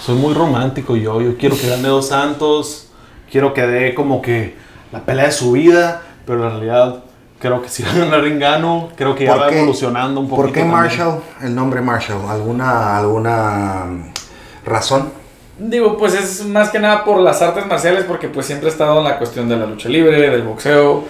Soy 0.01 0.15
muy 0.15 0.33
romántico 0.33 0.95
yo, 0.95 1.21
yo 1.21 1.37
quiero 1.37 1.55
que 1.57 1.69
gane 1.69 1.87
Dos 1.87 2.07
Santos, 2.07 2.89
quiero 3.31 3.53
que 3.53 3.61
dé 3.67 3.93
como 3.93 4.21
que 4.21 4.55
la 4.91 5.01
pelea 5.01 5.25
de 5.25 5.31
su 5.31 5.51
vida, 5.51 6.01
pero 6.25 6.43
en 6.45 6.49
realidad 6.51 7.03
creo 7.39 7.61
que 7.61 7.69
si 7.69 7.83
va 7.83 7.91
a 7.91 7.97
ganar 7.99 8.25
Engano, 8.25 8.89
creo 8.95 9.15
que 9.15 9.25
ya 9.25 9.33
¿Por 9.33 9.43
va 9.43 9.49
qué? 9.49 9.59
evolucionando 9.59 10.19
un 10.19 10.27
poquito. 10.27 10.45
¿Por 10.47 10.53
qué 10.53 10.61
también. 10.61 10.81
Marshall? 10.81 11.21
El 11.41 11.55
nombre 11.55 11.81
Marshall. 11.81 12.29
¿Alguna, 12.29 12.97
alguna 12.97 13.85
razón? 14.65 15.18
Digo, 15.59 15.97
pues 15.97 16.13
es 16.13 16.45
más 16.45 16.69
que 16.69 16.79
nada 16.79 17.03
por 17.03 17.19
las 17.19 17.41
artes 17.41 17.65
marciales, 17.65 18.05
porque 18.05 18.29
pues 18.29 18.45
siempre 18.45 18.69
he 18.69 18.71
estado 18.71 18.99
en 18.99 19.03
la 19.03 19.17
cuestión 19.17 19.49
de 19.49 19.57
la 19.57 19.65
lucha 19.65 19.89
libre, 19.89 20.29
del 20.29 20.43
boxeo 20.43 21.03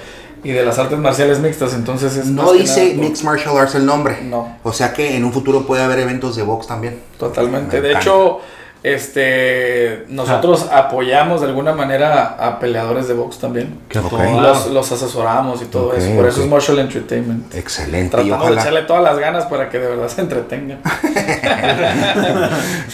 y 0.43 0.51
de 0.51 0.65
las 0.65 0.79
artes 0.79 0.97
marciales 0.97 1.39
mixtas. 1.39 1.73
Entonces 1.73 2.15
es 2.15 2.25
No 2.25 2.43
más 2.43 2.51
que 2.53 2.59
dice 2.59 2.95
nada 2.95 3.07
Mixed 3.07 3.25
Martial 3.25 3.57
Arts 3.57 3.75
el 3.75 3.85
nombre. 3.85 4.21
No. 4.23 4.57
O 4.63 4.73
sea 4.73 4.93
que 4.93 5.15
en 5.15 5.23
un 5.23 5.31
futuro 5.31 5.65
puede 5.65 5.83
haber 5.83 5.99
eventos 5.99 6.35
de 6.35 6.43
box 6.43 6.67
también. 6.67 6.99
Totalmente. 7.17 7.79
Me 7.79 7.87
De 7.87 7.93
hecho, 7.93 8.39
este 8.81 10.05
nosotros 10.07 10.67
apoyamos 10.71 11.41
de 11.41 11.47
alguna 11.47 11.73
manera 11.73 12.37
a 12.39 12.59
peleadores 12.59 13.07
de 13.07 13.13
box 13.13 13.37
también. 13.39 13.77
Los, 13.93 14.67
los 14.67 14.91
asesoramos 14.91 15.61
y 15.61 15.65
todo 15.65 15.93
eso. 15.93 16.15
Por 16.15 16.27
eso 16.27 16.41
es 16.43 16.47
Marshall 16.47 16.79
Entertainment. 16.79 17.53
Excelente. 17.53 18.11
Tratamos 18.11 18.39
de 18.39 18.45
ojalá. 18.45 18.61
echarle 18.61 18.81
todas 18.83 19.03
las 19.03 19.19
ganas 19.19 19.45
para 19.45 19.69
que 19.69 19.79
de 19.79 19.87
verdad 19.87 20.07
se 20.07 20.21
entretengan. 20.21 20.79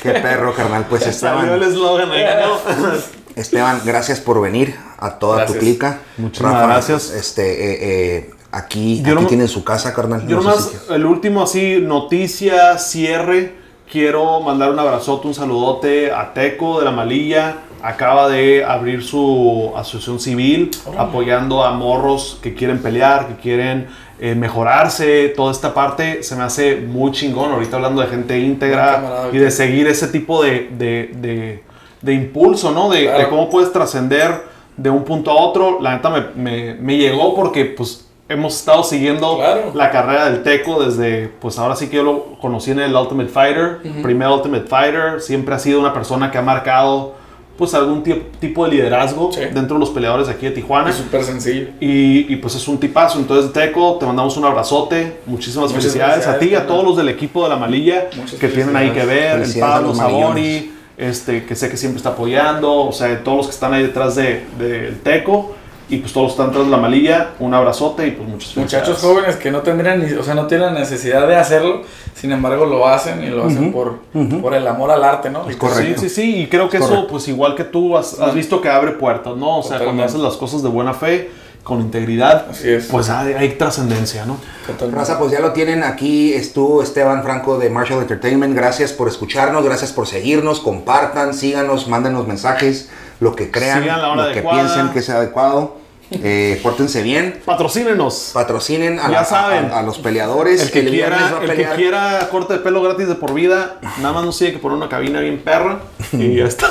Qué 0.02 0.12
perro, 0.12 0.54
carnal. 0.54 0.86
Pues 0.90 1.04
el 1.04 1.10
Esteban, 1.10 1.62
eslogan 1.64 2.12
ahí, 2.12 2.26
¿no? 2.42 2.92
Esteban, 3.42 3.82
gracias 3.86 4.22
por 4.22 4.42
venir 4.42 4.76
a 4.98 5.20
toda 5.20 5.38
Gracias. 5.40 5.60
tu 5.60 5.66
clica. 5.66 6.00
Muchísimas 6.18 6.68
gracias. 6.68 7.10
Este, 7.12 7.74
eh, 7.74 7.78
eh, 8.18 8.30
aquí, 8.52 9.02
aquí 9.06 9.12
no- 9.14 9.28
tienen 9.28 9.48
su 9.50 9.64
casa, 9.64 9.94
carnal. 9.94 10.26
Yo 10.26 10.38
No 10.38 10.44
nomás, 10.44 10.72
si 10.88 10.94
el 10.94 11.06
último 11.06 11.44
así, 11.44 11.80
noticia, 11.82 12.78
cierre. 12.78 13.65
Quiero 13.92 14.40
mandar 14.42 14.72
un 14.72 14.80
abrazote, 14.80 15.28
un 15.28 15.34
saludote 15.36 16.12
a 16.12 16.34
Teco 16.34 16.80
de 16.80 16.86
la 16.86 16.92
Malilla. 16.92 17.58
Acaba 17.84 18.28
de 18.30 18.66
abrir 18.66 19.04
su 19.04 19.72
asociación 19.76 20.20
civil 20.20 20.72
apoyando 20.98 21.64
a 21.64 21.72
morros 21.72 22.40
que 22.42 22.56
quieren 22.56 22.80
pelear, 22.82 23.28
que 23.28 23.36
quieren 23.36 23.88
eh, 24.20 24.34
mejorarse. 24.34 25.30
Toda 25.36 25.52
esta 25.52 25.74
parte 25.76 26.24
se 26.24 26.36
me 26.36 26.44
hace 26.44 26.78
muy 26.78 27.12
chingón. 27.12 27.52
Ahorita 27.52 27.76
hablando 27.76 28.02
de 28.02 28.08
gente 28.08 28.40
íntegra 28.40 29.30
y 29.32 29.38
de 29.38 29.52
seguir 29.52 29.86
ese 29.88 30.08
tipo 30.08 30.42
de, 30.44 30.70
de, 30.78 31.12
de- 31.16 31.64
de 32.02 32.14
impulso, 32.14 32.72
¿no? 32.72 32.90
De, 32.90 33.04
Claro. 33.04 33.20
de 33.20 33.30
cómo 33.30 33.50
puedes 33.50 33.72
trascender 33.72 34.44
de 34.78 34.90
un 34.90 35.04
punto 35.04 35.30
a 35.32 35.36
otro. 35.36 35.80
La 35.80 35.94
neta 35.96 36.10
me, 36.10 36.22
me- 36.36 36.74
me 36.76 36.98
llegó 36.98 37.36
porque 37.36 37.66
pues 37.66 38.05
hemos 38.28 38.56
estado 38.56 38.84
siguiendo 38.84 39.38
Claro. 39.38 39.72
la 39.76 39.92
carrera 39.92 40.26
del 40.30 40.42
Teco 40.44 40.84
desde, 40.84 41.28
pues 41.40 41.60
ahora 41.60 41.76
sí 41.76 41.88
que 41.90 41.98
yo 41.98 42.04
lo 42.04 42.24
conocí 42.42 42.72
en 42.72 42.80
el 42.80 42.96
Ultimate 42.96 43.30
Fighter, 43.30 43.80
primer 44.02 44.28
Ultimate 44.30 44.66
Fighter, 44.68 45.22
siempre 45.22 45.54
ha 45.56 45.60
sido 45.60 45.80
una 45.80 45.94
persona 45.94 46.32
que 46.32 46.38
ha 46.38 46.42
marcado 46.42 47.14
pues 47.58 47.74
algún 47.74 48.04
ti- 48.04 48.22
tipo 48.42 48.66
de 48.66 48.72
liderazgo 48.72 49.32
Sí. 49.32 49.40
dentro 49.54 49.76
de 49.76 49.80
los 49.80 49.90
peleadores 49.92 50.28
de 50.28 50.34
aquí 50.34 50.46
de 50.48 50.52
Tijuana. 50.52 50.90
Es 50.90 50.98
súper 50.98 51.24
sencillo. 51.24 51.68
Y, 51.80 52.34
y, 52.34 52.36
pues 52.36 52.54
es 52.56 52.68
un 52.68 52.78
tipazo. 52.78 53.18
Entonces, 53.18 53.54
Teco, 53.54 53.96
te 53.98 54.06
mandamos 54.06 54.36
un 54.36 54.44
abrazote. 54.44 55.20
Muchísimas 55.26 55.70
Muchas 55.70 55.84
felicidades, 55.84 56.28
a 56.28 56.38
ti 56.38 56.48
y 56.50 56.56
a 56.56 56.68
todos 56.68 56.84
los 56.84 56.98
del 56.98 57.08
equipo 57.08 57.44
de 57.44 57.50
la 57.50 57.56
Malilla 57.56 58.08
Muchas 58.18 58.38
que 58.42 58.50
tienen 58.50 58.76
ahí 58.76 58.90
que 58.90 59.06
ver. 59.06 59.42
El 59.42 59.54
Pablo 59.58 59.88
los 59.90 59.98
Sabori, 59.98 60.74
este, 60.98 61.46
que 61.46 61.56
sé 61.56 61.70
que 61.70 61.78
siempre 61.78 61.96
está 61.96 62.10
apoyando. 62.10 62.74
O 62.88 62.92
sea, 62.92 63.24
todos 63.24 63.38
los 63.38 63.46
que 63.46 63.54
están 63.54 63.74
ahí 63.74 63.84
detrás 63.84 64.16
del 64.16 64.44
de, 64.60 64.66
del 64.82 65.00
Teco. 65.00 65.56
Y 65.88 65.98
pues 65.98 66.14
todos 66.14 66.32
están 66.32 66.52
de 66.52 66.66
la 66.66 66.78
Malilla. 66.78 67.32
Un 67.40 67.54
abrazote 67.54 68.08
y 68.08 68.12
pues 68.12 68.28
muchas 68.28 68.58
Muchachos 68.58 68.98
jóvenes 69.02 69.36
que 69.36 69.52
no 69.52 69.62
tendrían, 69.62 70.00
ni- 70.04 70.14
o 70.14 70.24
sea, 70.24 70.34
no 70.34 70.48
tienen 70.48 70.74
necesidad 70.74 71.28
de 71.28 71.36
hacerlo, 71.36 71.84
sin 72.16 72.32
embargo 72.32 72.66
lo 72.66 72.88
hacen 72.88 73.24
y 73.24 73.28
lo 73.28 73.46
hacen 73.46 73.72
por, 73.72 74.00
por 74.42 74.56
el 74.56 74.68
amor 74.68 74.90
al 74.92 75.04
arte, 75.04 75.30
¿no? 75.30 75.48
Es 75.48 75.56
correcto. 75.58 76.02
Sí, 76.02 76.10
sí, 76.10 76.16
sí, 76.16 76.36
y 76.42 76.48
creo 76.48 76.70
que 76.70 76.78
eso, 76.78 76.88
correcto. 76.88 77.08
pues 77.10 77.28
igual 77.28 77.54
que 77.56 77.64
tú, 77.66 77.96
has, 77.96 78.20
has 78.20 78.34
visto 78.34 78.62
que 78.62 78.70
abre 78.70 78.94
puertas, 78.94 79.36
¿no? 79.38 79.60
O 79.60 79.64
sea, 79.64 79.78
cuando 79.80 80.04
haces 80.04 80.20
las 80.20 80.36
cosas 80.38 80.64
de 80.64 80.70
buena 80.70 80.94
fe, 80.96 81.30
con 81.62 81.82
integridad, 81.82 82.46
Así 82.52 82.70
es. 82.70 82.86
pues 82.86 83.10
hay, 83.10 83.34
hay 83.34 83.50
trascendencia, 83.56 84.24
¿no? 84.28 84.38
Totalmente. 84.68 85.00
Raza, 85.00 85.18
pues 85.18 85.32
ya 85.32 85.40
lo 85.40 85.52
tienen. 85.52 85.84
Aquí 85.84 86.32
estuvo 86.34 86.84
Esteban 86.84 87.24
Franco 87.24 87.58
de 87.58 87.72
Marshall 87.72 88.02
Entertainment. 88.02 88.56
Gracias 88.56 88.94
por 88.94 89.08
escucharnos, 89.08 89.66
gracias 89.66 89.92
por 89.92 90.06
seguirnos. 90.06 90.60
Compartan, 90.60 91.34
síganos, 91.34 91.88
mándenos 91.88 92.28
mensajes, 92.28 92.90
lo 93.20 93.36
que 93.36 93.52
crean, 93.52 93.84
hora 93.84 94.16
lo 94.16 94.24
que 94.26 94.40
adecuada. 94.40 94.62
piensen 94.64 94.90
que 94.90 95.02
sea 95.02 95.16
adecuado. 95.16 95.84
Eh, 96.12 96.60
pórtense 96.62 97.02
bien. 97.02 97.42
Patrocínenos. 97.46 98.30
Patrocinen 98.32 99.00
a, 99.00 99.06
Ya 99.06 99.10
la- 99.10 99.26
saben. 99.26 99.72
a, 99.72 99.80
a 99.80 99.82
los 99.82 99.98
peleadores. 99.98 100.62
El 100.62 100.70
que, 100.70 100.82
viernes 100.82 101.20
quiera, 101.20 101.44
el 101.44 101.58
que 101.58 101.76
quiera 101.76 102.28
corte 102.30 102.54
de 102.54 102.60
pelo 102.60 102.80
gratis 102.84 103.08
de 103.08 103.16
por 103.16 103.34
vida, 103.34 103.80
nada 103.98 104.14
más 104.14 104.24
nos 104.24 104.38
tiene 104.38 104.54
que 104.54 104.60
poner 104.60 104.78
una 104.78 104.88
cabina 104.88 105.20
bien 105.22 105.40
perra 105.44 105.80
y 106.12 106.36
ya 106.36 106.46
está. 106.48 106.70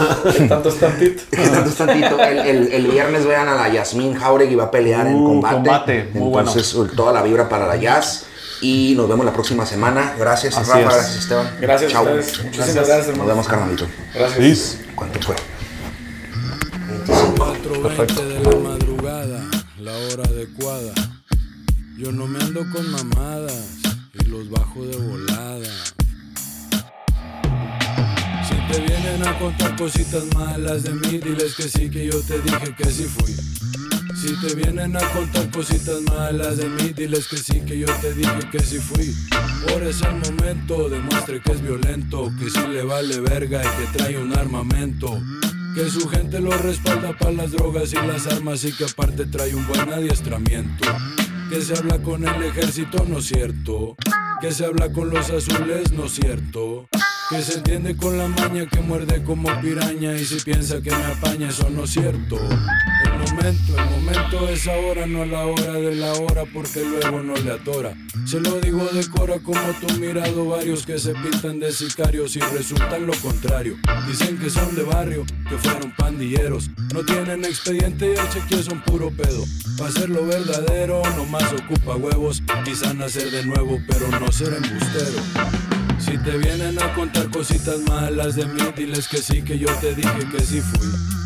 Tanto 0.48 0.68
es 0.68 0.78
tantito. 0.78 1.24
Tanto 1.32 1.68
es 1.68 1.74
tantito. 1.74 2.20
El, 2.22 2.38
el- 2.38 2.72
el 2.74 2.86
viernes 2.86 3.26
vean 3.26 3.48
a 3.48 3.56
la 3.56 3.68
Yasmín 3.70 4.14
Jauregui 4.14 4.54
va 4.54 4.64
a 4.66 4.70
pelear 4.70 5.08
en 5.08 5.16
Uh, 5.16 5.24
combate. 5.26 5.54
combate, 5.56 6.08
muy 6.14 6.28
bueno. 6.30 6.48
Entonces, 6.52 6.76
toda 6.94 7.12
la 7.12 7.20
vibra 7.22 7.48
para 7.48 7.66
la 7.66 7.74
Jazz. 7.74 8.26
Y 8.60 8.94
nos 8.96 9.08
vemos 9.08 9.26
la 9.26 9.32
próxima 9.32 9.66
semana. 9.66 10.14
Gracias, 10.16 10.56
Así 10.56 10.70
Rafa. 10.70 10.80
es. 10.80 10.94
Gracias, 10.94 11.16
Esteban. 11.16 11.50
Gracias 11.60 11.90
Chao. 11.90 12.04
Muchísimas 12.04 12.74
gracias, 12.74 12.98
Nos 12.98 13.08
hermano. 13.08 13.26
vemos, 13.30 13.48
carnalito. 13.48 13.86
Gracias. 14.14 14.78
¿Cuánto 14.94 15.18
fue? 15.20 15.34
4.20 17.64 18.14
de 18.26 18.40
la 18.40 18.56
madrugada, 18.58 19.50
la 19.80 19.92
hora 19.92 20.24
adecuada. 20.24 20.92
Yo 21.96 22.12
no 22.12 22.26
me 22.26 22.38
ando 22.44 22.60
con 22.70 22.90
mamadas 22.90 23.78
y 24.12 24.24
los 24.26 24.50
bajo 24.50 24.84
de 24.84 24.96
volada. 24.98 25.70
Si 28.46 28.54
te 28.70 28.80
vienen 28.80 29.26
a 29.26 29.38
contar 29.38 29.76
cositas 29.76 30.24
malas 30.34 30.82
de 30.82 30.90
mí, 30.90 31.16
diles 31.16 31.54
que 31.54 31.62
sí, 31.62 31.88
que 31.88 32.04
yo 32.04 32.20
te 32.20 32.38
dije 32.42 32.74
que 32.76 32.90
sí 32.90 33.04
fui. 33.04 33.34
Si 34.14 34.34
te 34.46 34.54
vienen 34.56 34.94
a 34.98 35.12
contar 35.12 35.50
cositas 35.50 36.02
malas 36.02 36.58
de 36.58 36.68
mí, 36.68 36.92
diles 36.94 37.26
que 37.28 37.38
sí, 37.38 37.62
que 37.62 37.78
yo 37.78 37.86
te 38.02 38.12
dije 38.12 38.40
que 38.52 38.58
sí 38.58 38.78
fui. 38.78 39.14
Ahora 39.70 39.88
es 39.88 40.02
el 40.02 40.16
momento, 40.16 40.90
demuestre 40.90 41.40
que 41.40 41.52
es 41.52 41.62
violento, 41.62 42.30
que 42.38 42.50
sí 42.50 42.60
le 42.70 42.82
vale 42.82 43.20
verga 43.20 43.62
y 43.64 43.68
que 43.86 43.98
trae 43.98 44.18
un 44.18 44.36
armamento. 44.36 45.18
Que 45.74 45.90
su 45.90 46.08
gente 46.08 46.40
lo 46.40 46.52
respalda 46.52 47.16
para 47.18 47.32
las 47.32 47.50
drogas 47.50 47.92
y 47.92 47.96
las 47.96 48.26
armas 48.28 48.64
y 48.64 48.72
que 48.72 48.84
aparte 48.84 49.26
trae 49.26 49.54
un 49.54 49.66
buen 49.66 49.92
adiestramiento. 49.92 50.86
Que 51.50 51.60
se 51.60 51.76
habla 51.76 52.00
con 52.00 52.26
el 52.26 52.42
ejército, 52.44 53.04
no 53.08 53.18
es 53.18 53.26
cierto. 53.26 53.96
Que 54.40 54.52
se 54.52 54.66
habla 54.66 54.92
con 54.92 55.10
los 55.10 55.30
azules, 55.30 55.90
no 55.92 56.04
es 56.04 56.12
cierto. 56.12 56.88
Que 57.28 57.42
se 57.42 57.58
entiende 57.58 57.96
con 57.96 58.16
la 58.16 58.28
maña 58.28 58.66
que 58.66 58.80
muerde 58.80 59.24
como 59.24 59.48
piraña 59.60 60.14
y 60.14 60.24
si 60.24 60.36
piensa 60.44 60.80
que 60.80 60.90
me 60.90 61.04
apaña, 61.04 61.48
eso 61.48 61.68
no 61.70 61.84
es 61.84 61.90
cierto. 61.90 62.38
El 63.40 63.90
momento, 63.90 64.48
es 64.48 64.68
ahora, 64.68 65.06
no 65.06 65.24
la 65.24 65.44
hora 65.46 65.72
de 65.72 65.94
la 65.96 66.12
hora 66.12 66.44
porque 66.52 66.84
luego 66.84 67.20
no 67.20 67.34
le 67.34 67.50
atora. 67.50 67.92
Se 68.26 68.38
lo 68.38 68.60
digo 68.60 68.84
de 68.86 69.06
cora 69.08 69.40
como 69.40 69.60
tú 69.80 69.92
mirado 69.98 70.46
varios 70.46 70.86
que 70.86 70.98
se 70.98 71.12
pintan 71.14 71.58
de 71.58 71.72
sicarios 71.72 72.36
y 72.36 72.40
resultan 72.40 73.06
lo 73.06 73.12
contrario. 73.14 73.76
Dicen 74.06 74.38
que 74.38 74.48
son 74.48 74.76
de 74.76 74.84
barrio, 74.84 75.26
que 75.48 75.58
fueron 75.58 75.92
pandilleros. 75.96 76.70
No 76.92 77.04
tienen 77.04 77.44
expediente 77.44 78.06
y 78.06 78.18
el 78.18 78.28
chequeo 78.30 78.62
son 78.62 78.80
puro 78.82 79.10
pedo. 79.10 79.44
Para 79.76 79.90
hacerlo 79.90 80.24
verdadero, 80.24 81.02
nomás 81.16 81.52
ocupa 81.52 81.96
huevos. 81.96 82.40
Quizá 82.64 82.94
nacer 82.94 83.30
de 83.30 83.44
nuevo, 83.44 83.80
pero 83.88 84.08
no 84.20 84.30
ser 84.30 84.54
embustero. 84.54 85.20
Si 85.98 86.16
te 86.18 86.38
vienen 86.38 86.80
a 86.80 86.94
contar 86.94 87.28
cositas 87.30 87.80
malas 87.80 88.36
de 88.36 88.46
mí, 88.46 88.62
diles 88.76 89.08
que 89.08 89.18
sí, 89.18 89.42
que 89.42 89.58
yo 89.58 89.68
te 89.80 89.94
dije 89.94 90.28
que 90.30 90.40
sí 90.40 90.60
fui. 90.60 91.23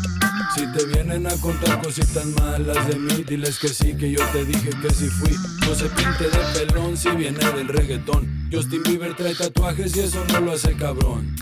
Si 0.55 0.65
te 0.73 0.85
vienen 0.85 1.27
a 1.27 1.35
contar 1.37 1.79
cositas 1.81 2.25
malas 2.25 2.87
de 2.87 2.95
mí, 2.95 3.23
diles 3.27 3.59
que 3.59 3.67
sí, 3.67 3.95
que 3.95 4.11
yo 4.11 4.25
te 4.31 4.45
dije 4.45 4.69
que 4.81 4.89
sí 4.89 5.07
fui. 5.07 5.31
No 5.67 5.75
se 5.75 5.85
pinte 5.89 6.23
de 6.23 6.39
pelón 6.65 6.97
si 6.97 7.09
viene 7.11 7.39
del 7.51 7.67
reggaetón. 7.67 8.49
Justin 8.51 8.81
Bieber 8.83 9.15
trae 9.15 9.35
tatuajes 9.35 9.95
y 9.95 9.99
eso 10.01 10.25
no 10.33 10.39
lo 10.41 10.53
hace 10.53 10.75
cabrón. 10.75 11.35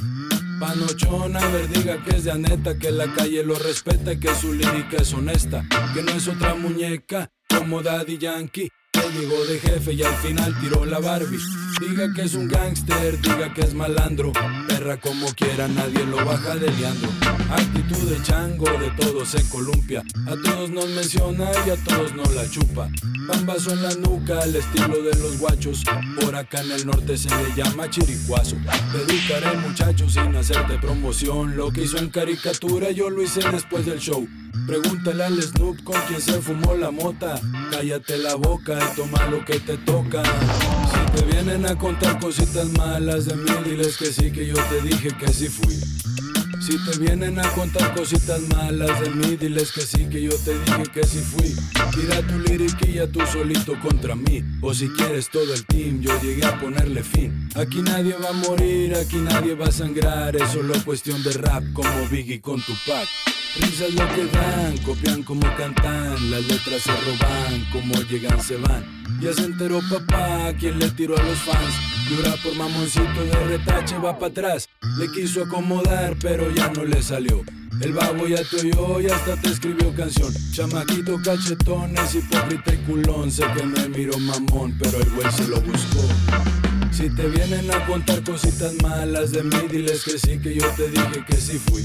Panochón, 0.59 1.37
a 1.37 1.47
ver, 1.47 1.69
diga 1.69 2.03
que 2.03 2.17
es 2.17 2.25
de 2.25 2.31
Aneta, 2.31 2.77
que 2.77 2.91
la 2.91 3.13
calle 3.13 3.43
lo 3.43 3.55
respeta 3.55 4.13
y 4.13 4.19
que 4.19 4.35
su 4.35 4.53
lírica 4.53 4.97
es 4.97 5.13
honesta. 5.13 5.65
Que 5.93 6.01
no 6.01 6.11
es 6.11 6.27
otra 6.27 6.55
muñeca 6.55 7.31
como 7.47 7.81
Daddy 7.81 8.17
Yankee. 8.17 8.69
Llegó 9.13 9.45
de 9.45 9.59
jefe 9.59 9.93
y 9.93 10.03
al 10.03 10.13
final 10.15 10.59
tiró 10.59 10.85
la 10.85 10.99
Barbie. 10.99 11.39
Diga 11.79 12.11
que 12.13 12.23
es 12.23 12.33
un 12.33 12.47
gángster, 12.47 13.19
diga 13.21 13.53
que 13.53 13.61
es 13.61 13.73
malandro. 13.73 14.33
Perra 14.67 14.97
como 14.97 15.27
quiera, 15.33 15.67
nadie 15.67 16.05
lo 16.05 16.17
baja 16.25 16.55
de 16.55 16.69
liandro. 16.71 17.09
Actitud 17.49 18.09
de 18.09 18.21
chango, 18.23 18.65
de 18.65 18.91
todo 18.99 19.25
se 19.25 19.47
columpia. 19.49 20.03
A 20.27 20.35
todos 20.43 20.69
nos 20.71 20.87
menciona 20.89 21.49
y 21.65 21.69
a 21.69 21.75
todos 21.83 22.13
nos 22.15 22.33
la 22.35 22.49
chupa. 22.49 22.89
Bambazo 23.27 23.71
en 23.71 23.83
la 23.83 23.93
nuca, 23.95 24.39
al 24.39 24.55
estilo 24.55 25.01
de 25.01 25.15
los 25.19 25.37
guachos. 25.39 25.83
Por 26.19 26.35
acá 26.35 26.61
en 26.61 26.71
el 26.71 26.85
norte 26.85 27.17
se 27.17 27.29
le 27.29 27.55
llama 27.55 27.89
chiricuazo. 27.89 28.57
Te 28.91 29.13
educaré 29.13 29.57
muchacho 29.57 30.09
sin 30.09 30.35
hacerte 30.35 30.77
promoción. 30.79 31.55
Lo 31.55 31.71
que 31.71 31.83
hizo 31.83 31.97
en 31.97 32.09
caricatura 32.09 32.91
yo 32.91 33.09
lo 33.09 33.21
hice 33.23 33.41
después 33.51 33.85
del 33.85 33.99
show. 33.99 34.27
Pregúntale 34.65 35.23
al 35.23 35.41
Snoop 35.41 35.83
con 35.83 35.99
quien 36.07 36.21
se 36.21 36.41
fumó 36.41 36.75
la 36.75 36.91
mota. 36.91 37.39
Cállate 37.71 38.17
la 38.17 38.35
boca 38.35 38.79
y 38.79 38.95
toma 38.95 39.25
lo 39.27 39.43
que 39.45 39.59
te 39.59 39.77
toca. 39.77 40.23
Si 40.23 41.15
te 41.15 41.25
vienen 41.25 41.65
a 41.65 41.77
contar 41.77 42.19
cositas 42.19 42.67
malas 42.77 43.25
de 43.25 43.35
mí, 43.35 43.51
diles 43.65 43.97
que 43.97 44.07
sí, 44.07 44.31
que 44.31 44.47
yo 44.47 44.55
te 44.55 44.81
dije 44.81 45.09
que 45.17 45.31
sí 45.31 45.47
fui. 45.47 45.75
Si 46.59 46.77
te 46.83 46.97
vienen 46.97 47.39
a 47.39 47.49
contar 47.51 47.95
cositas 47.95 48.41
malas 48.49 48.99
de 48.99 49.09
mí, 49.11 49.37
diles 49.37 49.71
que 49.71 49.81
sí, 49.81 50.05
que 50.09 50.21
yo 50.21 50.35
te 50.43 50.53
dije 50.59 50.83
que 50.93 51.03
sí 51.05 51.19
fui. 51.19 51.55
Tira 51.95 52.21
tu 52.27 52.39
liriquilla 52.39 53.09
tú 53.09 53.21
solito 53.31 53.79
contra 53.79 54.15
mí. 54.15 54.43
O 54.61 54.73
si 54.73 54.89
quieres 54.89 55.29
todo 55.29 55.53
el 55.53 55.65
team, 55.65 56.01
yo 56.01 56.11
llegué 56.21 56.45
a 56.45 56.59
ponerle 56.59 57.03
fin. 57.03 57.49
Aquí 57.55 57.81
nadie 57.81 58.15
va 58.21 58.29
a 58.29 58.33
morir, 58.33 58.95
aquí 58.95 59.15
nadie 59.15 59.55
va 59.55 59.67
a 59.67 59.71
sangrar. 59.71 60.35
Es 60.35 60.49
solo 60.49 60.73
cuestión 60.83 61.23
de 61.23 61.31
rap 61.31 61.63
como 61.73 62.07
Biggie 62.09 62.41
con 62.41 62.61
Tupac. 62.61 63.07
Risas 63.55 63.93
lo 63.93 64.07
que 64.13 64.25
dan, 64.25 64.77
copian 64.79 65.23
como 65.23 65.41
cantan, 65.55 66.29
las 66.29 66.43
letras 66.45 66.81
se 66.83 66.91
roban, 66.91 67.65
como 67.71 67.95
llegan 68.03 68.41
se 68.41 68.57
van. 68.57 68.86
Ya 69.21 69.33
se 69.33 69.45
enteró 69.45 69.79
papá, 69.89 70.53
quien 70.60 70.77
le 70.77 70.89
tiró 70.91 71.17
a 71.17 71.23
los 71.23 71.39
fans. 71.39 71.73
Llora 72.10 72.36
por 72.43 72.55
mamoncito 72.55 73.23
de 73.23 73.57
retache, 73.57 73.97
va 73.97 74.17
para 74.19 74.31
atrás. 74.31 74.69
Le 74.97 75.12
quiso 75.12 75.43
acomodar, 75.43 76.15
pero 76.21 76.51
ya 76.51 76.69
no 76.69 76.86
le 76.86 77.01
salió. 77.01 77.43
El 77.81 77.93
babo 77.93 78.27
ya 78.27 78.43
te 78.43 78.57
oyó 78.57 79.01
y 79.01 79.07
hasta 79.07 79.39
te 79.39 79.49
escribió 79.49 79.93
canción. 79.95 80.33
Chamaquito 80.51 81.19
cachetón, 81.23 81.97
es 81.97 82.15
hipócrita 82.15 82.73
y 82.73 82.77
culón. 82.77 83.31
Sé 83.31 83.43
que 83.55 83.63
me 83.63 83.89
miró 83.89 84.17
mamón, 84.19 84.77
pero 84.79 84.99
el 84.99 85.10
güey 85.12 85.31
se 85.31 85.47
lo 85.47 85.62
buscó. 85.62 86.01
Si 86.91 87.10
te 87.10 87.27
vienen 87.27 87.69
a 87.71 87.86
contar 87.86 88.23
cositas 88.23 88.73
malas 88.81 89.31
de 89.31 89.43
mí, 89.43 89.67
diles 89.69 90.03
que 90.03 90.17
sí, 90.17 90.39
que 90.39 90.55
yo 90.55 90.67
te 90.71 90.89
dije 90.89 91.23
que 91.27 91.36
sí 91.38 91.60
fui. 91.60 91.83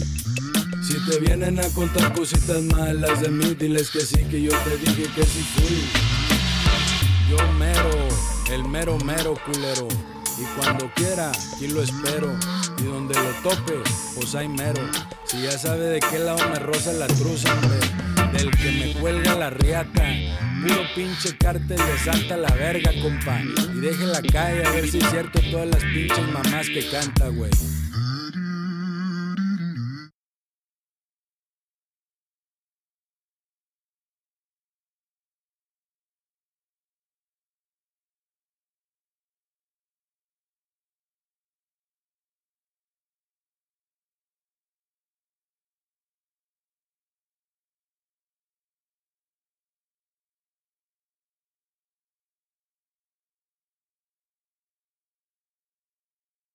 Si 0.82 0.94
te 1.08 1.20
vienen 1.20 1.60
a 1.60 1.68
contar 1.68 2.12
cositas 2.12 2.60
malas 2.62 3.20
de 3.20 3.28
mí, 3.28 3.54
diles 3.54 3.88
que 3.90 4.00
sí, 4.00 4.24
que 4.24 4.42
yo 4.42 4.50
te 4.64 4.76
dije 4.78 5.08
que 5.14 5.24
sí 5.24 5.46
fui. 5.54 5.88
Yo 7.30 7.52
mero, 7.52 8.08
el 8.50 8.64
mero 8.64 8.98
mero 8.98 9.34
culero. 9.46 9.86
Y 10.38 10.58
cuando 10.58 10.90
quiera, 10.94 11.30
aquí 11.30 11.68
lo 11.68 11.84
espero. 11.84 12.36
Y 12.80 12.82
donde 12.82 13.14
lo 13.14 13.30
tope, 13.48 13.74
pues 14.16 14.34
hay 14.34 14.48
mero. 14.48 14.82
Si 15.24 15.40
ya 15.42 15.56
sabe 15.56 15.84
de 15.84 16.00
qué 16.00 16.18
lado 16.18 16.38
me 16.50 16.58
roza 16.58 16.92
la 16.92 17.06
truza, 17.06 17.54
hombre. 17.54 17.78
Del 18.36 18.50
que 18.50 18.72
me 18.72 19.00
cuelga 19.00 19.36
la 19.36 19.50
riata. 19.50 20.04
Puro 20.62 20.82
pinche 20.96 21.36
cártel 21.38 21.76
de 21.76 21.98
Santa 22.04 22.36
la 22.36 22.52
verga, 22.54 22.90
compa. 23.00 23.40
Y 23.72 23.78
deje 23.78 24.04
la 24.06 24.20
calle 24.20 24.64
a 24.64 24.70
ver 24.72 24.88
si 24.88 24.98
es 24.98 25.10
cierto 25.10 25.40
todas 25.48 25.68
las 25.68 25.84
pinches 25.84 26.28
mamás 26.32 26.66
que 26.66 26.88
canta, 26.90 27.28
güey. 27.28 27.50